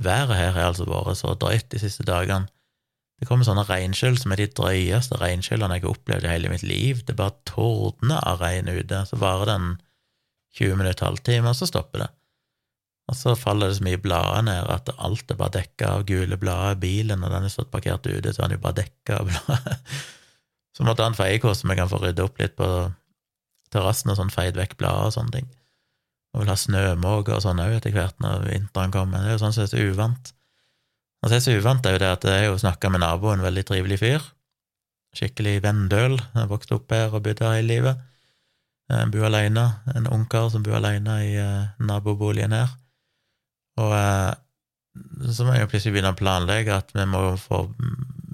[0.00, 2.52] været her har altså vært så drøyt de siste dagene.
[3.20, 6.64] Det kommer sånne regnskyll som er de drøyeste regnskyllene jeg har opplevd i hele mitt
[6.64, 7.02] liv.
[7.04, 9.02] Det bare tordner av regn ute.
[9.08, 9.74] Så varer den
[10.56, 12.08] 20 minutter, halvtime, og så stopper det.
[13.10, 16.38] Og så faller det så mye blader ned at alt er bare dekka av gule
[16.40, 19.30] blader bilen, og den er stått parkert ute, så er den jo bare dekka av
[19.30, 19.78] blader.
[20.70, 22.66] Så måtte han en hvordan jeg kan få rydde opp litt på
[23.74, 25.48] terrassen og sånn, feid vekk blader og sånne ting.
[26.32, 29.20] Og vil ha snømåker og sånn òg etter hvert når vinteren kommer.
[29.20, 30.30] Det er jo sånn som er så uvant.
[31.20, 33.40] Og så er det så uvant, er jo det at jeg har snakka med naboen,
[33.40, 34.24] en veldig trivelig fyr.
[35.16, 36.16] Skikkelig vendøl.
[36.34, 38.04] Jeg vokste opp her og bodd her hele livet.
[38.90, 42.72] Jeg eh, bor alene, en ungkar som bor alene i uh, naboboligen her.
[43.78, 44.32] Og uh,
[45.30, 47.66] så må jeg jo plutselig begynne å planlegge at vi må få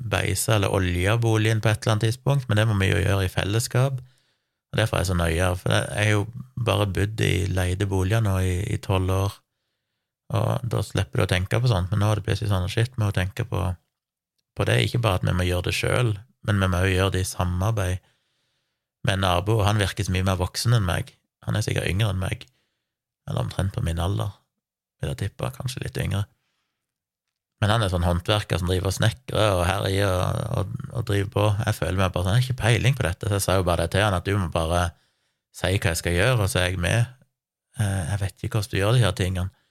[0.06, 3.26] beise eller olje boligen på et eller annet tidspunkt, men det må vi jo gjøre
[3.26, 3.98] i fellesskap.
[4.72, 6.24] Og Derfor er jeg så nøye, for jeg har jo
[6.66, 9.36] bare bodd i leide boliger nå i tolv år,
[10.34, 12.94] og da slipper du å tenke på sånt, men nå er det plutselig sånn shit,
[12.96, 13.62] vi må tenke på,
[14.58, 17.14] på det, ikke bare at vi må gjøre det sjøl, men vi må òg gjøre
[17.14, 18.02] det i samarbeid
[19.06, 21.12] med en nabo, han virker så mye mer voksen enn meg.
[21.46, 22.42] Han er sikkert yngre enn meg,
[23.28, 24.32] eller omtrent på min alder,
[24.98, 26.24] vil jeg tippe, kanskje litt yngre.
[27.62, 31.30] Men han er sånn håndverker som driver og snekrer og herjer og, og, og, driver
[31.32, 31.44] på.
[31.64, 33.68] Jeg føler meg bare sånn, jeg har ikke peiling på dette, så jeg sa jo
[33.68, 34.82] bare det til han, at du må bare
[35.56, 37.14] si hva jeg skal gjøre, og så er jeg med.
[37.80, 39.65] Eh, jeg vet ikke hvordan du gjør de her tingene.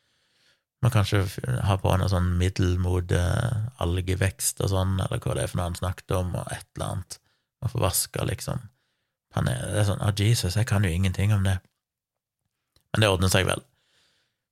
[0.85, 1.23] Må kanskje
[1.65, 5.57] ha på noe sånn middel mot uh, algevekst og sånn, eller hva det er for
[5.57, 7.17] noe han snakket om, og et eller annet.
[7.63, 8.61] Må få vaska, liksom.
[9.33, 11.57] Han er, det er sånn Å, oh, Jesus, jeg kan jo ingenting om det.
[12.93, 13.63] Men det ordner seg vel.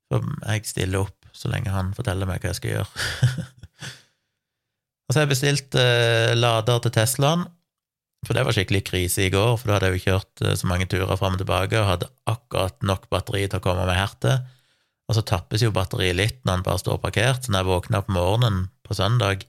[0.10, 3.06] For jeg stiller opp så lenge han forteller meg hva jeg skal gjøre.
[5.06, 7.46] og så har jeg bestilt eh, lader til Teslaen,
[8.24, 10.70] for det var skikkelig krise i går, for da hadde jeg jo kjørt eh, så
[10.70, 14.14] mange turer fram og tilbake og hadde akkurat nok batteri til å komme meg her
[14.24, 14.44] til.
[15.14, 18.00] Og så tappes jo batteriet litt når den bare står parkert, så når jeg våkna
[18.02, 19.44] på morgenen på søndag,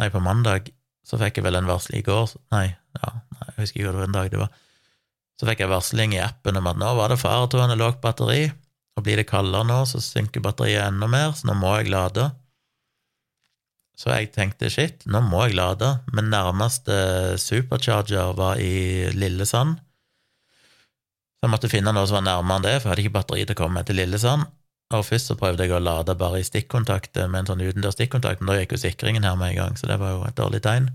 [0.00, 0.70] nei, på mandag,
[1.04, 4.16] så fikk jeg vel en varsel i går Nei, ja, nei, jeg husker ikke hvilken
[4.16, 4.54] dag det var.
[5.36, 8.48] Så fikk jeg varsling i appen om at nå var det faretruende lavt batteri,
[8.96, 12.30] og blir det kaldere nå, så synker batteriet enda mer, så nå må jeg lade.
[14.00, 19.76] Så jeg tenkte shit, nå må jeg lade, men nærmeste supercharger var i Lillesand.
[21.36, 23.44] Så jeg måtte finne noe som var nærmere enn det, for jeg hadde ikke batteri
[23.44, 24.48] til å komme til Lillesand.
[24.94, 28.42] Og først så prøvde jeg å lade bare i stikkontakter med en sånn utendørs stikkontakt,
[28.42, 30.60] men da gikk jo sikringen her med en gang, så det var jo et dårlig
[30.62, 30.92] tegn.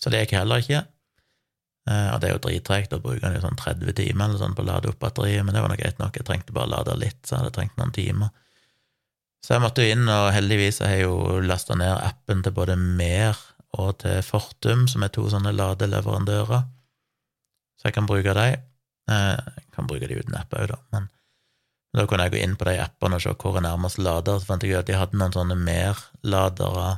[0.00, 0.80] Så det gikk heller ikke.
[1.90, 4.56] Eh, og det er jo drittregt, da bruker den jo sånn 30 timer eller sånn
[4.56, 6.74] på å lade opp batteriet, men det var nå greit nok, jeg trengte bare å
[6.74, 8.34] lade litt, så jeg hadde trengt noen timer.
[9.40, 12.76] Så jeg måtte jo inn, og heldigvis har jeg jo lasta ned appen til både
[12.76, 13.38] Mer
[13.78, 16.66] og til Fortum, som er to sånne ladeleverandører,
[17.80, 18.66] så jeg kan bruke dem.
[19.10, 21.08] Eh, jeg kan bruke de uten app òg, da, men
[21.96, 24.38] da kunne jeg gå inn på de appene og se hvor er nærmest lader.
[24.38, 26.90] Så fant jeg at de hadde noen sånne mer-ladere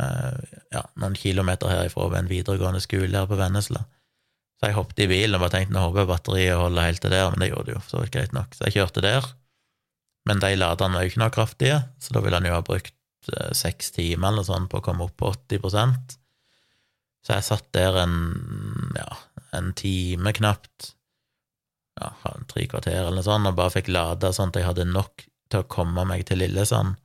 [0.00, 3.84] eh, ja, noen kilometer herifra ved en videregående skole her på Vennesla.
[4.56, 7.12] Så jeg hoppet i bilen og bare tenkte nå håper jeg batteriet holder helt til
[7.12, 8.56] der, men det gjorde det jo så greit nok.
[8.56, 9.32] Så jeg kjørte der
[10.26, 13.30] Men de laderne var jo ikke noe kraftige, så da ville han jo ha brukt
[13.30, 16.16] eh, seks timer eller sånn på å komme opp på 80%
[17.22, 18.16] Så jeg satt der en,
[18.98, 19.06] ja,
[19.54, 20.95] en time knapt,
[22.00, 22.12] ja,
[22.50, 25.62] tre kvarter eller noe sånt, og bare fikk lada sånn at jeg hadde nok til
[25.62, 26.96] å komme meg til Lillesand.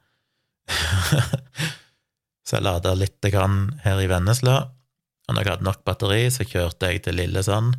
[2.47, 4.57] så jeg lada lite grann her i Vennesla,
[5.27, 7.77] og når jeg hadde nok batteri, så kjørte jeg til Lillesand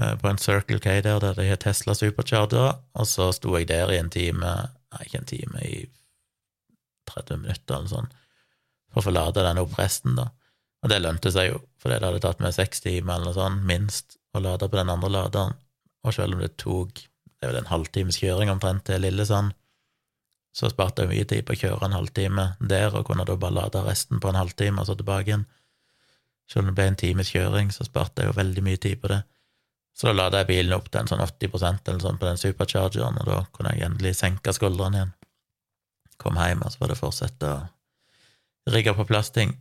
[0.00, 3.68] eh, på en Circle K der, der de har Tesla Supercharger, og så sto jeg
[3.70, 4.54] der i en time,
[4.94, 5.84] nei, ikke en time, i
[7.08, 8.10] 30 minutter eller sånn,
[8.90, 10.30] for å få lada den opp resten, da.
[10.82, 13.64] Og det lønte seg jo, for det hadde tatt meg seks timer eller noe sånt,
[13.66, 15.56] minst, å lade på den andre laderen,
[16.08, 17.04] og selv om det tok
[17.38, 19.52] det er vel en halvtimes kjøring omtrent til Lillesand,
[20.54, 23.54] så sparte jeg mye tid på å kjøre en halvtime der, og kunne da bare
[23.60, 25.44] lade resten på en halvtime og så tilbake igjen.
[26.50, 29.12] Selv om det ble en times kjøring, så sparte jeg jo veldig mye tid på
[29.12, 29.20] det.
[29.94, 33.20] Så da lada jeg bilen opp til en sånn 80% eller sånn på den superchargeren,
[33.22, 35.14] og da kunne jeg endelig senke skuldrene igjen.
[36.18, 39.54] Kom hjem, og så var det fortsette å rigge på plass ting.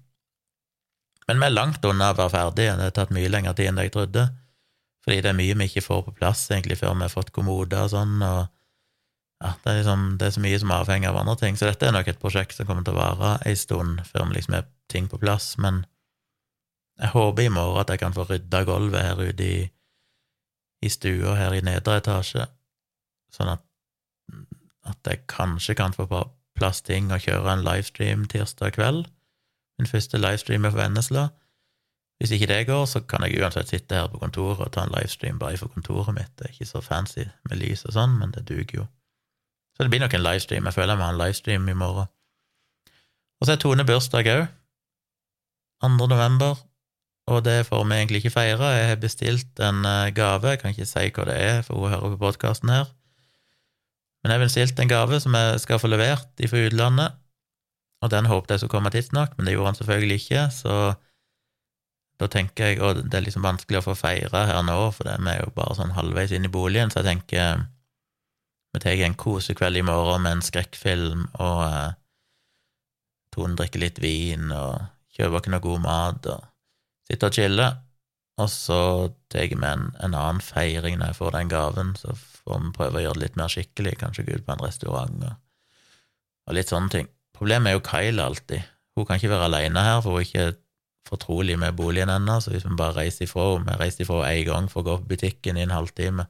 [1.27, 3.81] Men vi er langt unna å være ferdige, det har tatt mye lengre tid enn
[3.83, 4.29] jeg trodde,
[5.07, 7.85] fordi det er mye vi ikke får på plass egentlig før vi har fått kommoder
[7.85, 8.41] og sånn, og
[9.39, 11.87] ja, det er, liksom, det er så mye som avhenger av andre ting, så dette
[11.87, 14.67] er nok et prosjekt som kommer til å vare ei stund før vi liksom er
[14.91, 15.85] ting på plass, men
[16.99, 19.57] jeg håper i morgen at jeg kan få rydda gulvet her ute i,
[20.83, 22.49] i stua her i nedre etasje,
[23.31, 23.63] sånn at,
[24.91, 26.25] at jeg kanskje kan få på
[26.57, 29.05] plass ting og kjøre en livestream tirsdag kveld,
[29.79, 31.29] min første livestream er for Vennesla.
[32.17, 34.93] Hvis ikke det går, så kan jeg uansett sitte her på kontoret og ta en
[34.95, 36.31] livestream bare for kontoret mitt.
[36.37, 38.85] Det er ikke så fancy med lys og sånn, men det duger jo.
[39.77, 40.65] Så det blir nok en livestream.
[40.65, 42.09] Jeg føler jeg må ha en livestream i morgen.
[43.37, 44.47] Og så er Tone bursdag òg.
[45.85, 45.93] 2.
[46.09, 46.57] november.
[47.27, 48.71] Og det får vi egentlig ikke feire.
[48.73, 50.49] Jeg har bestilt en eh, gave.
[50.49, 52.89] Jeg kan ikke si hva det er, for hun hører på podkasten her.
[54.23, 57.19] Men jeg har bestilt en gave som jeg skal få levert fra utlandet.
[58.01, 60.73] Og den håpet jeg skulle komme tidsnok, men det gjorde han selvfølgelig ikke, så
[62.17, 65.31] da tenker jeg Og det er liksom vanskelig å få feire her nå, for vi
[65.31, 67.65] er jo bare sånn halvveis inn i boligen, så jeg tenker
[68.73, 71.95] vi tar en kosekveld i morgen med en skrekkfilm, og eh,
[73.33, 74.83] Tone drikker litt vin og
[75.17, 76.45] kjøper ikke noe god mat og
[77.09, 77.75] sitter og chiller.
[78.37, 78.79] Og så
[79.33, 82.99] tar vi en, en, annen feiring når jeg får den gaven, så får vi prøve
[82.99, 85.39] å gjøre det litt mer skikkelig, kanskje gå ut på en restaurant og,
[86.47, 87.09] og litt sånne ting.
[87.37, 88.69] Problemet er jo Kyle alltid.
[88.97, 90.47] Hun kan ikke være alene her, for hun er ikke
[91.07, 94.45] fortrolig med boligen ennå, så hvis vi bare reiser ifra henne Vi reiste ifra én
[94.47, 96.27] gang for å gå på butikken i en halvtime,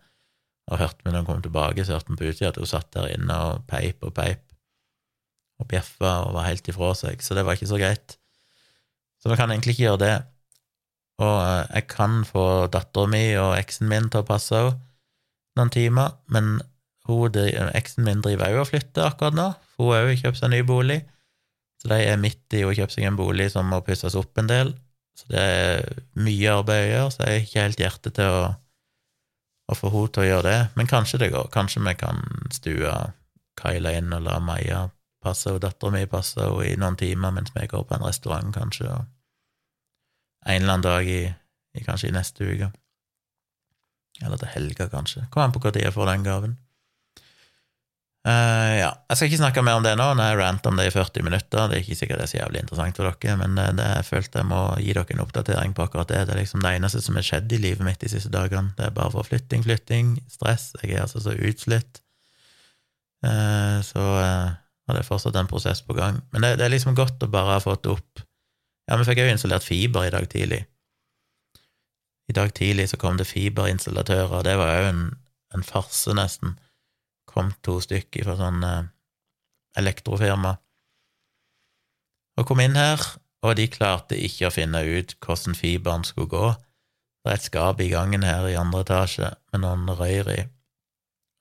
[0.67, 2.89] og hørte vi når hun kom tilbake, så hørte vi på utsida at hun satt
[2.93, 4.43] der inne og peip og peip
[5.57, 8.17] og bjeffa og var helt ifra seg, så det var ikke så greit.
[9.17, 10.15] Så vi kan egentlig ikke gjøre det.
[11.23, 14.75] Og eh, jeg kan få dattera mi og eksen min til å passe henne
[15.57, 16.59] noen timer, men
[17.73, 20.59] eksen min driver òg og flytter akkurat nå, for hun har òg kjøpt seg ny
[20.67, 20.99] bolig,
[21.81, 24.49] så de er midt i å kjøpe seg en bolig som må pusses opp en
[24.49, 24.73] del,
[25.17, 28.47] så det er mye arbeid å gjøre, så jeg har ikke helt hjerte til å
[29.67, 31.49] å få henne til å gjøre det, men kanskje det går.
[31.51, 32.21] Kanskje vi kan
[32.55, 32.93] stue
[33.59, 34.85] Kyla inn og la Maja
[35.23, 38.53] passe og dattera mi passe henne i noen timer mens vi går på en restaurant,
[38.55, 41.23] kanskje, og en eller annen dag i,
[41.75, 42.71] i kanskje i neste uke.
[44.23, 45.27] Eller til helga, kanskje.
[45.33, 46.55] Kom an på når jeg får den gaven.
[48.27, 50.89] Uh, ja, Jeg skal ikke snakke mer om det nå, når jeg ranter om det
[50.89, 51.69] i 40 minutter.
[51.69, 54.07] Det er ikke sikkert det er så jævlig interessant for dere, men det, det jeg
[54.09, 56.25] følte jeg må gi dere en oppdatering på akkurat det.
[56.27, 58.73] Det er liksom det eneste som har skjedd i livet mitt de siste dagene.
[58.75, 60.73] Det er bare for flytting, flytting, stress.
[60.81, 62.01] Jeg er altså så utslitt.
[63.23, 64.57] Uh, så uh,
[64.91, 66.19] det er fortsatt en prosess på gang.
[66.33, 68.25] Men det, det er liksom godt å bare ha fått opp
[68.87, 70.61] Ja, vi fikk jo installert fiber i dag tidlig.
[72.27, 75.01] I dag tidlig så kom det fiberinstallatører, og det var jo en,
[75.55, 76.55] en farse, nesten
[77.37, 78.87] kom to stykker fra sånn eh,
[79.77, 80.57] elektrofirma
[82.37, 83.01] og kom inn her,
[83.45, 86.49] og de klarte ikke å finne ut hvordan fiberen skulle gå.
[87.25, 90.37] Det er et skap i gangen her i andre etasje med noen røyr i,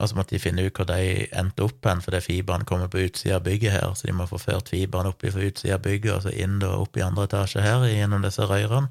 [0.01, 3.05] og så måtte de finne ut hvor de endte opp hen, fordi fiberen kommer på
[3.05, 6.14] utsida av bygget her, så de må få ført fiberen opp fra utsida av bygget
[6.14, 8.88] og så inn da opp i andre etasje her gjennom disse røyrene.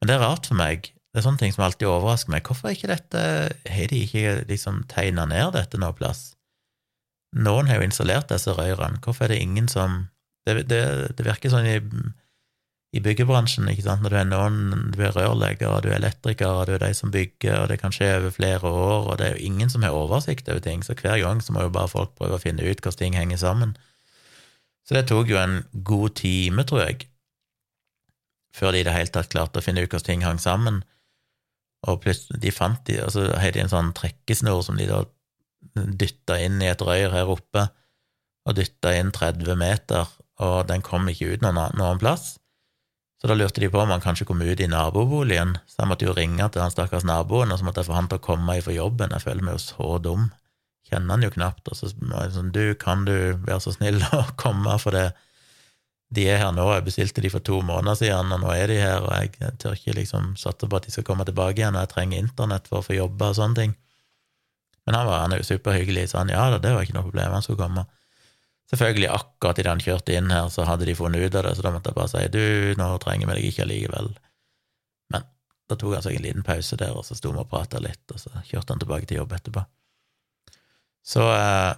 [0.00, 2.46] Men det er rart for meg, det er sånne ting som alltid overrasker meg.
[2.46, 3.20] Hvorfor ikke dette
[3.68, 6.30] Har de ikke liksom tegna ned dette noe plass?
[7.36, 9.00] Noen har jo installert disse rørene.
[9.04, 10.08] Hvorfor er det ingen som
[10.42, 10.80] Det, det,
[11.14, 11.76] det virker sånn i,
[12.96, 14.56] i, byggebransjen, ikke sant, når du er noen
[14.90, 18.08] Du er rørlegger, du er elektriker, du er de som bygger, og det kan skje
[18.16, 21.20] over flere år, og det er jo ingen som har oversikt over ting, så hver
[21.22, 23.76] gang så må jo bare folk prøve å finne ut hvordan ting henger sammen.
[24.82, 27.06] Så det tok jo en god time, tror jeg,
[28.56, 30.82] før de i det hele tatt klarte å finne ut hvordan ting hang sammen.
[31.90, 35.02] Og plutselig de fant de, og så har de en sånn trekkesnor som de da
[35.74, 37.66] dytta inn i et røyr her oppe,
[38.46, 40.10] og dytta inn 30 meter,
[40.42, 42.36] og den kom ikke ut noen, noen plass.
[43.22, 46.06] Så da lurte de på om han kanskje kom ut i naboboligen, så jeg måtte
[46.08, 48.56] jo ringe til han stakkars naboen, og så måtte jeg få han til å komme
[48.58, 49.14] ifra jobben.
[49.14, 50.24] Jeg føler meg jo så dum.
[50.90, 51.70] Kjenner han jo knapt.
[51.70, 53.14] Og så var jeg sånn, du, kan du
[53.44, 55.12] være så snill å komme, for det
[56.12, 56.66] de er her nå.
[56.74, 59.78] Jeg bestilte de for to måneder siden, og nå er de her, og jeg tør
[59.78, 62.80] ikke liksom satse på at de skal komme tilbake igjen, og jeg trenger internett for
[62.80, 63.74] å få jobbe og sånne ting.
[64.86, 67.06] Men han, var, han er jo superhyggelig, så han ja da, det var ikke noe
[67.06, 67.86] problem, han skulle komme.
[68.72, 71.64] Selvfølgelig, akkurat idet han kjørte inn her, så hadde de funnet ut av det, så
[71.64, 72.44] da måtte jeg bare si du,
[72.80, 74.10] nå trenger vi deg ikke allikevel.
[75.12, 75.26] Men
[75.68, 78.04] da tok han seg en liten pause der, og så sto vi og prata litt,
[78.10, 79.64] og så kjørte han tilbake til jobb etterpå.
[81.12, 81.72] Så eh,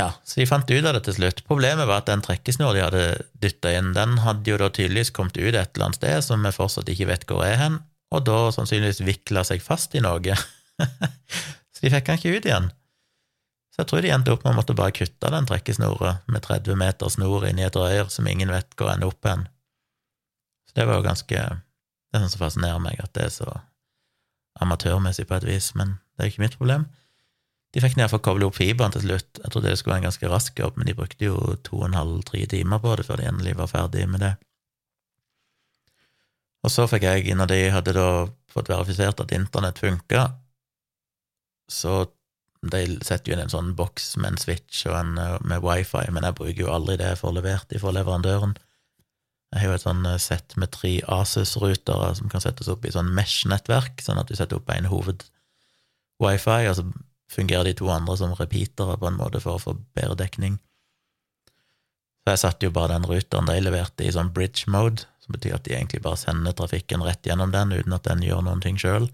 [0.00, 1.42] ja, så de fant ut av det til slutt.
[1.46, 3.02] Problemet var at den trekkesnor de hadde
[3.42, 6.54] dytta inn, den hadde jo da tydeligvis kommet ut et eller annet sted som vi
[6.54, 7.76] fortsatt ikke vet hvor er hen,
[8.14, 10.38] og da sannsynligvis vikla seg fast i noe.
[11.74, 12.72] så de fikk han ikke ut igjen.
[13.74, 16.78] Så jeg tror de endte opp med å måtte bare kutte den trekkesnora med 30
[16.78, 19.48] meter snor inn i et rør som ingen vet hvor ender opp hen.
[20.70, 21.38] Så det var jo ganske
[22.14, 23.48] Det er sånn som fascinerer meg, at det er så
[24.62, 26.84] amatørmessig på et vis, men det er jo ikke mitt problem.
[27.74, 29.40] De fikk iallfall koble opp fiberen til slutt.
[29.42, 31.88] Jeg trodde det skulle være en ganske rask jobb, men de brukte jo to og
[31.88, 34.34] en halv, tre timer på det før de endelig var ferdig med det.
[36.64, 38.08] Og så fikk jeg, når de hadde da
[38.54, 40.28] fått verifisert at internett funka,
[41.68, 42.04] så
[42.64, 46.06] de setter jo inn en sånn boks med en switch og en eh, med wifi,
[46.14, 48.54] men jeg bruker jo aldri det jeg får levert fra leverandøren.
[49.52, 52.94] Jeg har jo et sånn eh, sett med tre Asus-rutere som kan settes opp i
[52.94, 56.86] sånn mesh-nettverk, sånn at du setter opp en hoved-wifi, og så
[57.34, 60.58] fungerer de to andre som repeatere på en måte for å få bedre dekning.
[62.24, 65.58] Så jeg satte jo bare den ruteren de leverte, i sånn bridge mode, som betyr
[65.58, 68.80] at de egentlig bare sender trafikken rett gjennom den uten at den gjør noen ting
[68.80, 69.10] sjøl,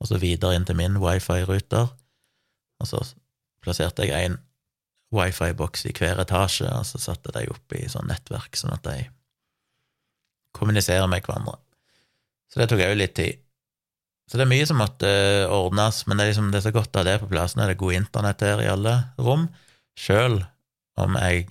[0.00, 1.92] og så videre inn til min wifi-ruter.
[2.80, 3.02] Og så
[3.62, 4.38] plasserte jeg en
[5.14, 8.96] wifi-boks i hver etasje, og så satte de opp i sånn nettverk, sånn at de
[10.56, 11.58] kommuniserer med hverandre.
[12.50, 13.42] Så det tok òg litt tid.
[14.30, 15.08] Så det er mye som måtte
[15.50, 17.56] ordnes, men det er, liksom, det er så godt å ha det på plass.
[17.56, 19.48] Nå er det god internett her i alle rom,
[19.98, 20.38] sjøl
[21.00, 21.48] om jeg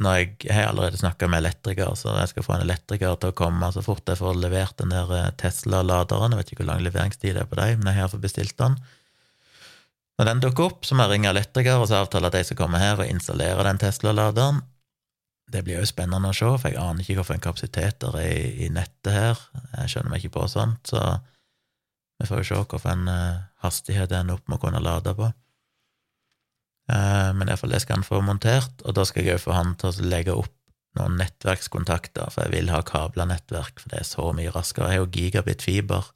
[0.00, 3.32] når jeg, jeg har allerede snakka med elektriker, så jeg skal få en elektriker til
[3.32, 6.32] å komme så fort jeg får levert den der eh, Tesla-laderen.
[6.32, 8.56] Jeg vet ikke hvor lang leveringstid det er på dem, men jeg har fått bestilt
[8.60, 8.78] den.
[10.16, 12.58] Når den dukker opp, så må jeg ringe elektriker og så avtale at de skal
[12.62, 14.62] komme her og installere den Tesla-laderen.
[15.50, 18.68] Det blir jo spennende å se, for jeg aner ikke hvilken kapasitet det er i,
[18.72, 19.40] nettet her.
[19.80, 21.18] Jeg skjønner meg ikke på sånt, så
[22.20, 25.30] vi får jo se hvilken hastighet hastighet den opp med å kunne lade på.
[26.90, 29.76] Uh, men iallfall det skal han få montert, og da skal jeg òg få han
[29.80, 30.54] til å legge opp
[30.98, 34.90] noen nettverkskontakter, for jeg vil ha kabla nettverk, for det er så mye raskere.
[34.90, 36.10] Jeg har jo gigabit fiber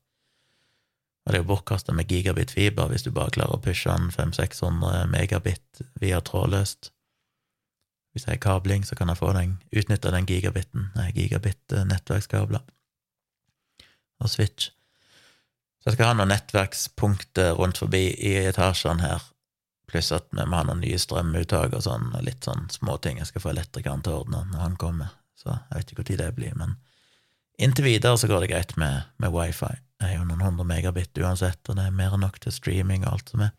[1.24, 4.10] og det er jo bortkasta med gigabit fiber hvis du bare klarer å pushe den
[4.12, 6.90] 500-600 megabit via trådløst.
[8.12, 12.62] Hvis jeg har kabling, så kan jeg få den, utnytte den gigabiten, gigabit-nettverkskabler
[14.20, 14.73] og switch.
[15.84, 19.24] Så jeg skal ha noen nettverkspunkter rundt forbi i etasjene her,
[19.84, 23.28] pluss at vi må ha noen nye strømuttak og sånn, og litt sånn småting jeg
[23.28, 26.30] skal få elektrikeren til å ordne når han kommer, så jeg vet ikke når det
[26.38, 26.72] blir, men
[27.60, 29.74] inntil videre så går det greit med, med wifi.
[30.00, 33.04] Det er jo noen hundre megabit uansett, og det er mer enn nok til streaming
[33.04, 33.52] og alt som er.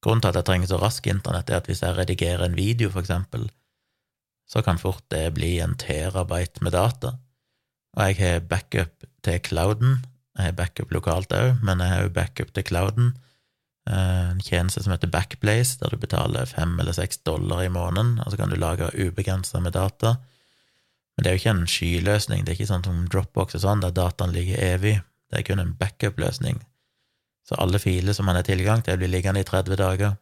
[0.00, 2.88] Grunnen til at jeg trenger så rask internett, er at hvis jeg redigerer en video,
[2.88, 3.44] for eksempel,
[4.48, 7.14] så kan fort det bli en terabyte med data.
[7.92, 10.02] Og jeg har backup til clouden.
[10.34, 13.12] Jeg har backup lokalt òg, men jeg har jo backup til clouden.
[13.86, 18.18] Eh, en tjeneste som heter Backplace, der du betaler fem eller seks dollar i måneden,
[18.24, 20.16] og så kan du lage ubegrensa med data.
[21.14, 23.84] Men det er jo ikke en skyløsning, det er ikke sånn som Dropbox og sånn,
[23.84, 24.96] der dataen ligger evig.
[25.30, 26.62] Det er kun en backup-løsning.
[27.44, 30.16] Så alle filer som man har tilgang til, blir liggende i 30 dager.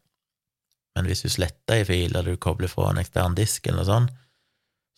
[0.96, 3.88] Men hvis du sletter ei fil, eller du kobler fra en ekstern disk eller noe
[3.88, 4.18] sånt,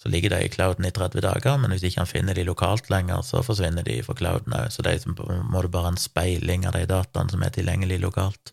[0.02, 2.90] så ligger de i clouden i 30 dager, men hvis ikke han finner de lokalt
[2.92, 4.72] lenger, så forsvinner de fra clouden òg.
[4.74, 8.52] Så det er må måte bare en speiling av de dataene som er tilgjengelig lokalt.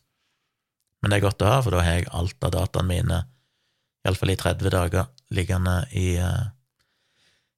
[1.01, 3.19] Men det er godt å ha, for da har jeg alt av dataene mine,
[4.05, 6.45] iallfall i 30 dager, liggende i, uh,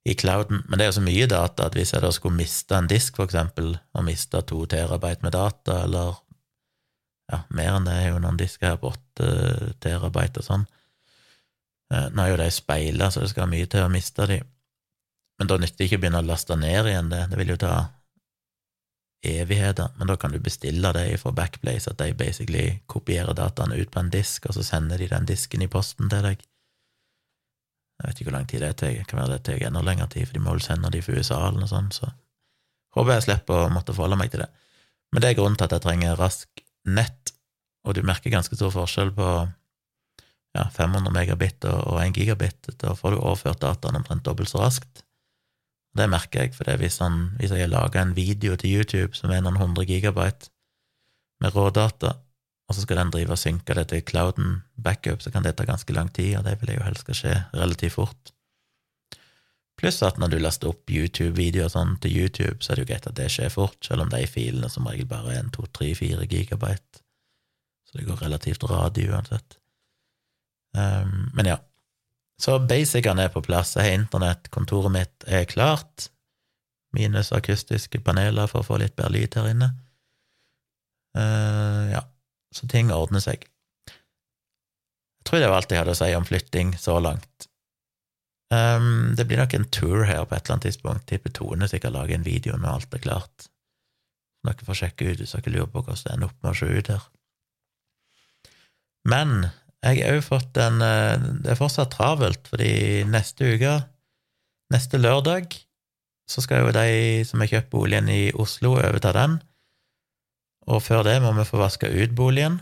[0.08, 0.64] i clouden.
[0.68, 3.20] Men det er jo så mye data at hvis jeg da skulle miste en disk,
[3.20, 6.16] for eksempel, og miste to terabyte med data, eller
[7.32, 10.80] ja, mer enn det er jo noen disker her på åtte terabyte og sånn eh,
[11.92, 14.40] Nå er jo de speila, så det skal mye til å miste de.
[15.40, 17.26] Men da nytter det ikke å begynne å laste ned igjen det.
[17.32, 17.74] Det vil jo ta
[19.24, 19.94] evigheter.
[19.98, 24.02] Men da kan du bestille det fra Backblaze, at de basically kopierer dataene ut på
[24.02, 26.44] en disk, og så sender de den disken i posten til deg.
[28.02, 29.00] Jeg vet ikke hvor lang tid det tar.
[29.08, 31.40] Kan være det tar enda lengre tid, for de må vel sende de for USA
[31.48, 32.12] eller noe sånt, så
[32.98, 34.50] håper jeg slipper å måtte forholde meg til det.
[35.14, 37.34] Men det er grunnen til at jeg trenger rask nett,
[37.88, 39.30] og du merker ganske stor forskjell på
[40.54, 42.70] ja, 500 megabit og 1 gigabit.
[42.82, 45.04] Da får du overført dataen omtrent dobbelt så raskt.
[45.94, 47.00] Det merker jeg, for hvis,
[47.38, 50.50] hvis jeg har laga en video til YouTube som er noen hundre gigabyte
[51.42, 52.16] med rådata,
[52.70, 55.68] og så skal den drive og synke det til clouden backup, så kan det ta
[55.68, 58.34] ganske lang tid, og det vil jeg jo helst skal skje relativt fort.
[59.78, 63.10] Pluss at når du laster opp YouTube-videoer sånn til YouTube, så er det jo greit
[63.10, 65.92] at det skjer fort, selv om de filene som regel bare er en to, tre,
[65.98, 67.02] fire gigabyte.
[67.90, 69.58] Så det går relativt radig uansett.
[70.78, 71.60] Um, men ja.
[72.42, 73.76] Så basicene er på plass.
[73.78, 76.10] Jeg har internett, kontoret mitt er klart,
[76.94, 79.70] minus akustiske paneler for å få litt bedre lyd her inne.
[81.18, 82.04] Uh, ja,
[82.56, 83.46] så ting ordner seg.
[85.24, 87.48] Jeg tror det var alt jeg hadde å si om flytting så langt.
[88.54, 91.08] Um, det blir nok en tour her på et eller annet tidspunkt.
[91.10, 93.48] Tipper Tone sikkert lager en video når alt er klart.
[94.44, 96.68] Dere får sjekke ut hvis dere lurer på hvordan det ender opp med å se
[96.68, 97.06] ut her.
[99.10, 99.32] Men
[99.84, 103.78] jeg har òg fått en eh, Det er fortsatt travelt, fordi neste uke,
[104.74, 105.58] neste lørdag,
[106.30, 109.42] så skal jo de som har kjøpt boligen i Oslo, overta den.
[110.72, 112.62] Og før det må vi få vaska ut boligen.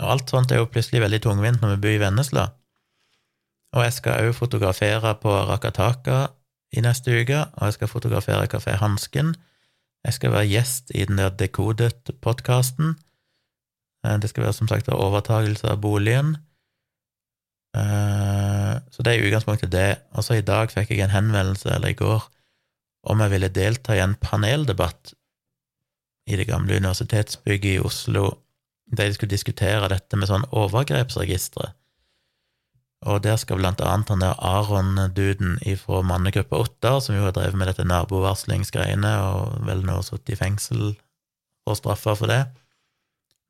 [0.00, 2.46] Og alt sånt er jo plutselig veldig tungvint når vi bor i Vennesla.
[3.76, 6.30] Og jeg skal òg fotografere på Rakataka
[6.72, 9.34] i neste uke, og jeg skal fotografere Kafé Hansken.
[10.06, 12.96] Jeg skal være gjest i den der Dekodet-podkasten.
[14.06, 16.36] Eh, det skal være som sagt overtagelse av boligen.
[17.76, 19.88] Eh, så det er i utgangspunktet det.
[20.16, 22.26] Og så i dag fikk jeg en henvendelse, eller i går,
[23.08, 25.14] om jeg ville delta i en paneldebatt
[26.28, 28.30] i det gamle universitetsbygget i Oslo,
[28.92, 31.72] der de skulle diskutere dette med sånn overgrepsregistre.
[33.06, 37.54] Og der skal blant annet han der Aron-duden fra mannegruppa Ottar, som jo har drevet
[37.54, 40.82] med dette nabovarslingsgreiene og vel nå sittet i fengsel
[41.68, 42.42] og straffa for det.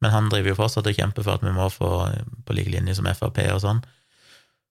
[0.02, 1.92] Men han driver jo fortsatt og kjemper for at vi må få,
[2.46, 3.80] på lik linje som Frp og sånn,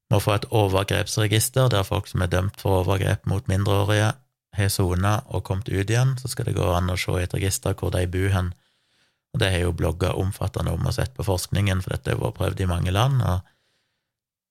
[0.07, 4.13] må få et overgrepsregister der folk som er dømt for overgrep mot mindreårige,
[4.57, 7.35] har sona og kommet ut igjen, så skal det gå an å se i et
[7.35, 8.53] register hvor de bor hen.
[9.35, 12.39] Og det har jo blogga omfattende om og sett på forskningen, for dette har vært
[12.39, 13.21] prøvd i mange land.
[13.21, 13.43] og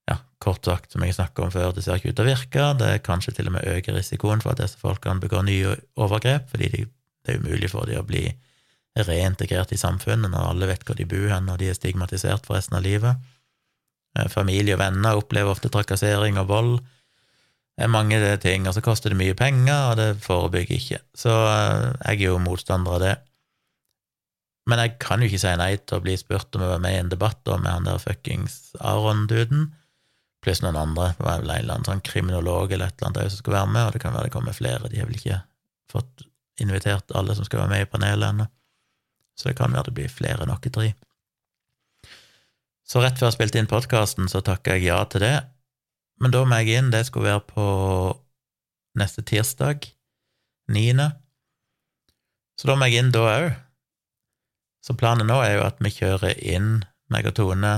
[0.07, 2.67] ja, kort sagt, som jeg snakka om før, det ser ikke ut til å virke.
[2.79, 6.53] Det er kanskje til og med øker risikoen for at disse folkene begår nye overgrep,
[6.53, 8.29] fordi det er umulig for dem å bli
[9.05, 12.57] reintegrert i samfunnet når alle vet hvor de bor hen, og de er stigmatisert for
[12.57, 13.21] resten av livet.
[14.17, 16.75] Eh, familie og venner opplever ofte trakassering og vold.
[17.77, 21.01] Det er mange ting, og så koster det mye penger, og det forebygger ikke.
[21.17, 23.17] Så eh, jeg er jo motstander av det.
[24.67, 26.95] Men jeg kan jo ikke si nei til å bli spurt om å være med
[26.97, 29.69] i en debatt med han der fuckings Aron-duden
[30.47, 31.11] pluss noen andre.
[31.19, 33.73] Det var vel en eller annen sånn kriminolog eller et eller annet som skulle være
[33.75, 34.91] med, og det kan være det kommer flere.
[34.93, 35.41] De har vel ikke
[35.91, 36.27] fått
[36.63, 38.47] invitert alle som skal være med i panelet ennå.
[39.37, 40.89] Så det kan være det blir flere tre.
[42.87, 45.37] Så rett før jeg spilte inn podkasten, så takka jeg ja til det.
[46.23, 46.91] Men da må jeg inn.
[46.95, 47.67] Det skulle være på
[48.97, 49.91] neste tirsdag,
[50.73, 51.11] niende.
[52.57, 53.49] Så da må jeg inn da òg.
[54.87, 57.75] Så planen nå er jo at vi kjører inn, meg og Tone,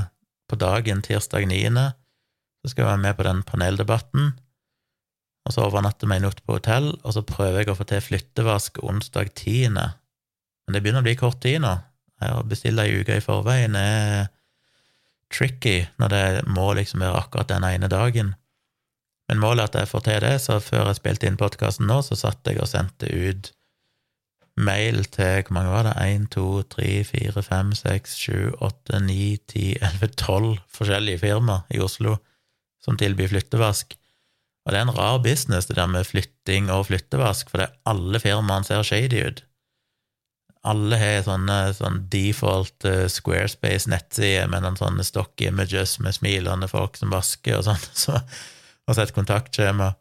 [0.49, 1.91] på dagen tirsdag niende
[2.63, 4.33] så skal jeg være med på den paneldebatten.
[5.47, 8.03] Og så overnatter vi en natt på hotell, og så prøver jeg å få til
[8.05, 9.79] flyttevask onsdag 10.
[10.69, 11.71] Men det begynner å bli kort tid nå.
[12.29, 14.27] Å bestille ei uke i forveien er
[15.33, 18.35] tricky når det må liksom være akkurat den ene dagen.
[19.29, 22.03] Men målet er at jeg får til det, så før jeg spilte inn podkasten nå,
[22.05, 23.49] så satt jeg og sendte ut
[24.59, 25.95] mail til hvor mange var det?
[26.05, 28.39] 1, 2, 3, 4, 5, 6, 7,
[28.69, 29.19] 8, 9,
[29.55, 32.19] 10, 11, 12 forskjellige firmaer i Oslo
[32.85, 33.97] som tilbyr flyttevask.
[34.66, 37.79] Og det er en rar business, det der med flytting og flyttevask, for det er
[37.89, 39.45] alle firmaene ser shady ut.
[40.67, 46.99] Alle har sånne sånn default uh, Squarespace-nettsider med noen sånne stock images med smilende folk
[46.99, 49.93] som vasker og sånn, så, og så et kontaktskjema.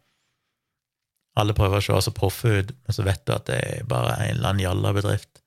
[1.37, 4.15] Alle prøver å se så proffe ut, men så vet du at det er bare
[4.17, 5.43] en eller annen jalla bedrift.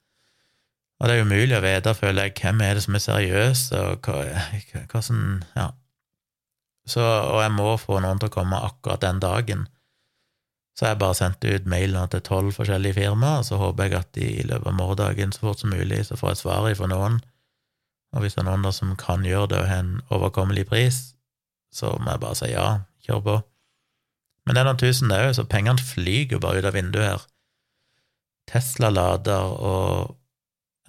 [1.01, 4.07] Og det er umulig å vite, føler jeg, hvem er det som er seriøs, og
[4.07, 4.25] hva,
[4.71, 5.21] hva, hva som
[5.57, 5.71] Ja,
[6.89, 9.67] så, og jeg må få noen til å komme akkurat den dagen.
[10.79, 14.12] Så jeg bare sendte ut mailene til tolv forskjellige firmaer, og så håper jeg at
[14.16, 17.18] de i løpet av morgendagen så fort som mulig så får jeg svar fra noen.
[18.14, 21.01] Og hvis det er noen der som kan gjøre det og har en overkommelig pris,
[21.75, 22.68] så må jeg bare si ja,
[23.07, 23.37] kjør på.
[24.47, 27.27] Men det er noen tusen, det òg, så pengene flyger bare ut av vinduet her.
[28.51, 30.16] Tesla-lader og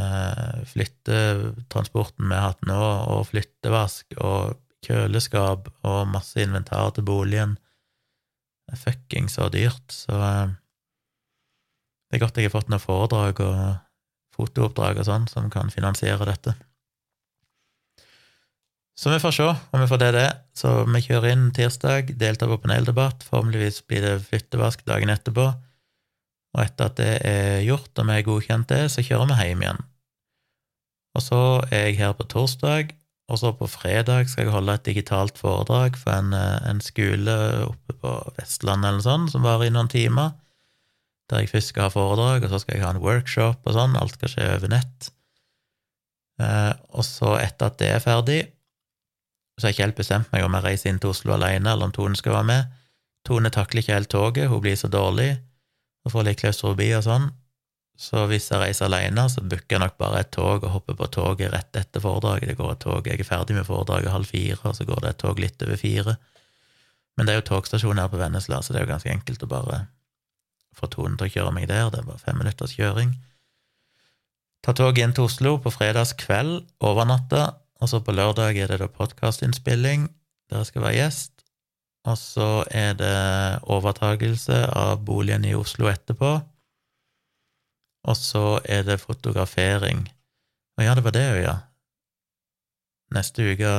[0.02, 2.80] eh, flyttetransporten vi har hatt nå,
[3.14, 7.60] og flyttevask og kjøleskap og masse inventar til boligen.
[8.72, 10.52] Det er fucking så dyrt, så eh,
[12.08, 13.58] det er godt jeg har fått noen foredrag og
[14.36, 16.54] fotooppdrag og sånn som kan finansiere dette.
[18.96, 20.30] Så vi får se om vi får det, det.
[20.56, 23.24] Så vi kjører inn tirsdag, deltar på paneldebatt.
[23.28, 25.48] Formeligvis blir det flyttevask dagen etterpå.
[26.52, 29.66] Og etter at det er gjort, og vi er godkjent det, så kjører vi hjem
[29.66, 29.84] igjen.
[31.18, 31.42] Og så
[31.72, 32.94] er jeg her på torsdag,
[33.30, 37.36] og så på fredag skal jeg holde et digitalt foredrag for en, eh, en skole
[37.68, 40.34] oppe på Vestlandet eller sånn, som varer i noen timer,
[41.30, 43.96] der jeg først skal ha foredrag, og så skal jeg ha en workshop og sånn,
[43.96, 45.12] alt skal skje over nett.
[46.42, 48.42] Eh, og så, etter at det er ferdig,
[49.56, 51.88] så har jeg ikke helt bestemt meg om jeg reiser inn til Oslo alene, eller
[51.88, 52.78] om Tone skal være med.
[53.28, 55.36] Tone takler ikke helt toget, hun blir så dårlig
[56.02, 57.28] og får litt klaustrofobi og sånn,
[58.02, 61.08] så hvis jeg reiser alene, så booker jeg nok bare et tog og hopper på
[61.14, 62.50] toget rett etter foredraget.
[62.50, 65.10] Det går et tog, Jeg er ferdig med foredraget halv fire, og så går det
[65.12, 66.16] et tog litt over fire.
[67.16, 69.52] Men det er jo togstasjon her på Vennesla, så det er jo ganske enkelt å
[69.52, 69.84] bare
[70.74, 71.92] få Tone til å kjøre meg der.
[71.94, 73.14] Det er bare fem minutters kjøring.
[74.66, 78.90] Ta toget inn til Oslo på fredagskveld, overnatta, og så på lørdag er det da
[78.90, 80.10] podkastinnspilling
[80.50, 81.46] der jeg skal være gjest.
[82.10, 83.18] Og så er det
[83.70, 86.40] overtagelse av boligen i Oslo etterpå
[88.04, 90.08] og så er det fotografering.
[90.78, 91.58] Og ja, det var det ja.
[93.14, 93.74] Neste uke,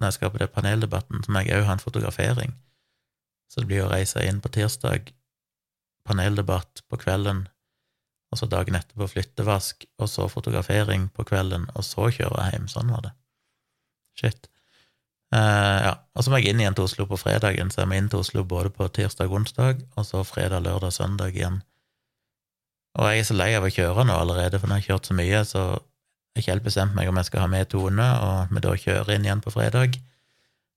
[0.00, 2.52] når jeg skal på det paneldebatten, så må jeg òg ha en fotografering.
[3.50, 5.12] Så det blir å reise inn på tirsdag,
[6.06, 7.46] paneldebatt på kvelden,
[8.30, 12.68] og så dagen etterpå flyttevask, og så fotografering på kvelden, og så kjøre hjem.
[12.70, 13.14] Sånn var det.
[14.20, 14.50] Shit.
[15.34, 15.94] Uh, ja.
[16.14, 18.22] Og så må jeg inn igjen til Oslo på fredagen, så jeg må inn til
[18.22, 21.62] Oslo både på tirsdag og onsdag, og så fredag, lørdag, søndag igjen
[22.98, 25.10] og jeg er så lei av å kjøre nå allerede, for nå har jeg kjørt
[25.10, 25.62] så mye, så
[26.30, 28.76] jeg har ikke helt bestemt meg om jeg skal ha med Tone, og vi da
[28.84, 29.98] kjører inn igjen på fredag,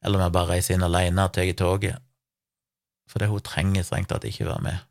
[0.04, 2.02] eller om jeg bare reiser inn alene og tar toget.
[3.10, 4.84] For det hun trenger strengt tatt ikke være med.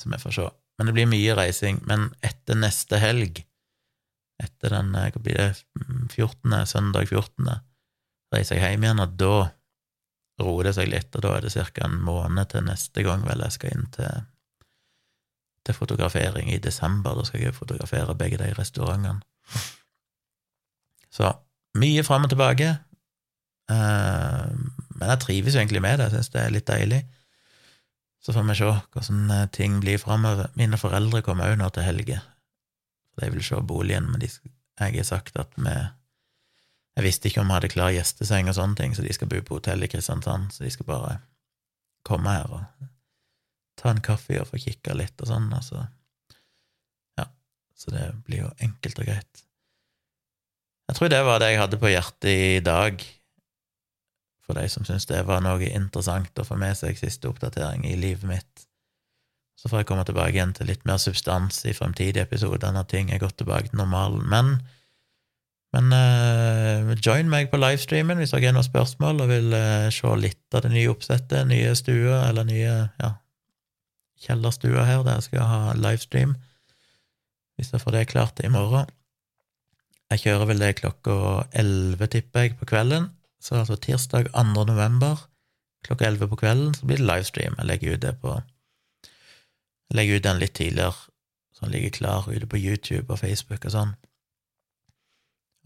[0.00, 0.46] Så vi får se.
[0.78, 1.80] Men det blir mye reising.
[1.88, 3.40] Men etter neste helg,
[4.42, 5.50] etter den hva blir det,
[6.10, 7.50] 14., søndag 14.,
[8.34, 9.34] reiser jeg hjem igjen, og da
[10.42, 11.86] roer det seg litt, og da er det ca.
[11.86, 14.24] en måned til neste gang vel jeg skal inn til
[15.66, 17.16] til fotografering i desember.
[17.16, 19.20] Da skal jeg fotografere begge de restaurantene.
[21.14, 21.30] Så
[21.78, 22.70] mye fram og tilbake.
[23.70, 24.50] Uh,
[24.94, 27.00] men jeg trives jo egentlig med det, jeg syns det er litt deilig.
[28.24, 30.48] Så får vi se hvordan eh, ting blir framover.
[30.56, 32.20] Mine foreldre kommer òg nå til helge.
[33.20, 34.30] De vil se boligen, men de,
[34.80, 35.74] jeg har sagt at vi
[36.94, 39.40] Jeg visste ikke om vi hadde klar gjesteseng og sånne ting, så de skal bo
[39.42, 41.16] på hotell i Kristiansand, så de skal bare
[42.06, 42.62] komme her og
[43.80, 45.86] ta en kaffe og få kikka litt og sånn, altså.
[47.20, 47.28] Ja,
[47.78, 49.44] så det blir jo enkelt og greit.
[50.88, 53.00] Jeg tror det var det jeg hadde på hjertet i dag,
[54.44, 57.96] for de som syns det var noe interessant å få med seg siste oppdatering i
[57.96, 58.66] livet mitt.
[59.56, 63.12] Så får jeg komme tilbake igjen til litt mer substans i fremtidige episoder når ting
[63.12, 64.20] er gått tilbake til normalen.
[64.28, 64.50] Men,
[65.72, 70.16] men uh, join meg på livestreamen hvis dere har noen spørsmål og vil uh, se
[70.20, 73.14] litt av det nye oppsettet, nye stuer eller nye ja,
[74.24, 76.34] kjellerstua her, der jeg skal ha livestream,
[77.54, 78.90] hvis jeg får det klart i morgen.
[80.12, 81.14] Jeg kjører vel det klokka
[81.56, 83.08] elleve, tipper jeg, på kvelden,
[83.40, 84.64] så altså tirsdag 2.
[84.64, 85.28] november
[85.84, 87.56] klokka elleve på kvelden så blir det livestream.
[87.58, 88.34] Jeg legger ut det på
[89.90, 90.96] Jeg legger ut den litt tidligere,
[91.52, 93.92] så den ligger klar ute på YouTube og Facebook og sånn.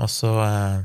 [0.03, 0.81] Og så eh,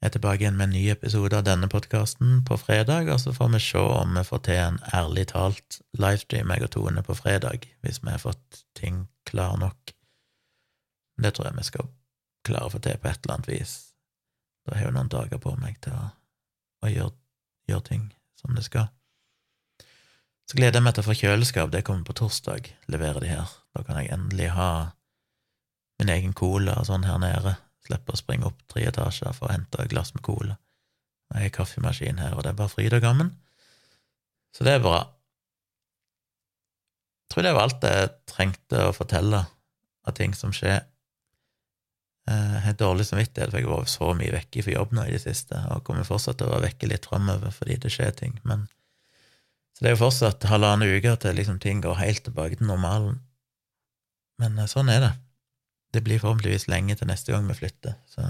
[0.00, 3.34] jeg er tilbake igjen med en ny episode av denne podkasten på fredag, og så
[3.36, 7.16] får vi se om vi får til en ærlig talt livestream, jeg og Tone, på
[7.18, 9.92] fredag, hvis vi har fått ting klar nok.
[11.20, 11.92] Det tror jeg vi skal
[12.48, 13.76] klare å få til på et eller annet vis.
[14.64, 16.08] Da har jeg jo noen dager på meg til å,
[16.80, 17.16] å gjøre,
[17.68, 18.88] gjøre, ting som det skal.
[20.48, 23.52] Så gleder jeg meg til å få kjøleskap, det kommer på torsdag, leverer de her.
[23.76, 24.70] Da kan jeg endelig ha
[26.00, 27.60] min egen cola og sånn her nede
[27.90, 30.56] Slipper å springe opp tre etasjer for å hente et glass med cola.
[31.34, 33.30] Jeg har kaffemaskin her, og det er bare fryd og gammen.
[34.54, 35.00] Så det er bra.
[37.22, 39.44] Jeg tror det var alt jeg trengte å fortelle
[40.06, 40.82] av ting som skjer.
[42.30, 45.14] Jeg har dårlig samvittighet, for jeg har vært så mye vekke fra jobb nå i
[45.14, 48.36] det siste, og kommer fortsatt til å være vekke litt framover fordi det skjer ting.
[48.46, 48.66] Men,
[49.74, 53.18] så det er jo fortsatt halvannen uke til liksom ting går helt tilbake til normalen.
[54.42, 55.14] Men eh, sånn er det
[55.94, 58.28] det blir forhåpentligvis lenge til neste gang vi flytter, så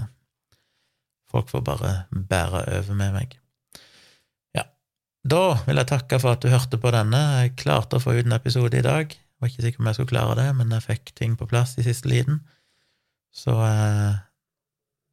[1.31, 3.35] folk får bare bære over med meg.
[4.57, 4.65] Ja,
[5.23, 7.21] da vil jeg takke for at du hørte på denne.
[7.43, 9.13] Jeg klarte å få ut en episode i dag.
[9.13, 11.77] Jeg var ikke sikker om jeg skulle klare det, men jeg fikk ting på plass
[11.79, 12.41] i siste liten.
[13.31, 14.19] Så eh,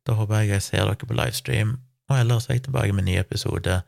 [0.09, 1.77] da håper jeg jeg ser dere på livestream,
[2.09, 3.79] og ellers er jeg tilbake med en ny episode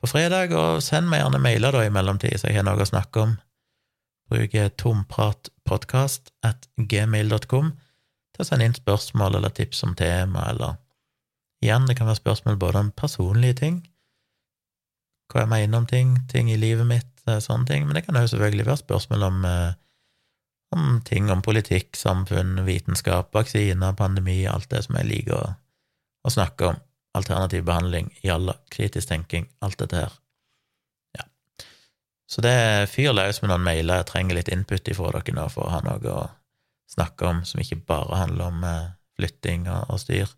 [0.00, 2.88] på fredag, og send meg gjerne mailer da i mellomtid, så jeg har noe å
[2.88, 3.34] snakke om.
[4.30, 7.72] Bruk tompratpodkast at gmail.com
[8.36, 10.82] til å sende inn spørsmål eller tips om tema, eller
[11.64, 13.76] Igjen, det kan være spørsmål både om personlige ting,
[15.32, 18.18] hva jeg mener om ting, ting i livet mitt, eh, sånne ting, men det kan
[18.20, 19.72] jo selvfølgelig være spørsmål om, eh,
[20.76, 25.56] om ting om politikk, samfunn, vitenskap, vaksiner, pandemi, alt det som jeg liker å,
[26.28, 26.84] å snakke om.
[27.16, 30.12] Alternativ behandling i alle, kritisk tenking, alt dette her.
[32.26, 35.68] Så det fyr løs med noen mailer, jeg trenger litt input ifra dere nå for
[35.68, 36.24] å ha noe å
[36.90, 40.30] snakke om som ikke bare handler om eh, flytting og, og styr.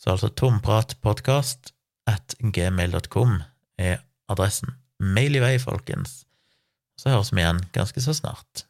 [0.00, 1.72] Så altså tompratpodkast
[2.08, 3.40] at gmail.com
[3.78, 4.00] er
[4.32, 4.74] adressen.
[5.00, 6.24] Mail i vei, folkens.
[7.00, 8.66] Så høres vi igjen ganske så snart.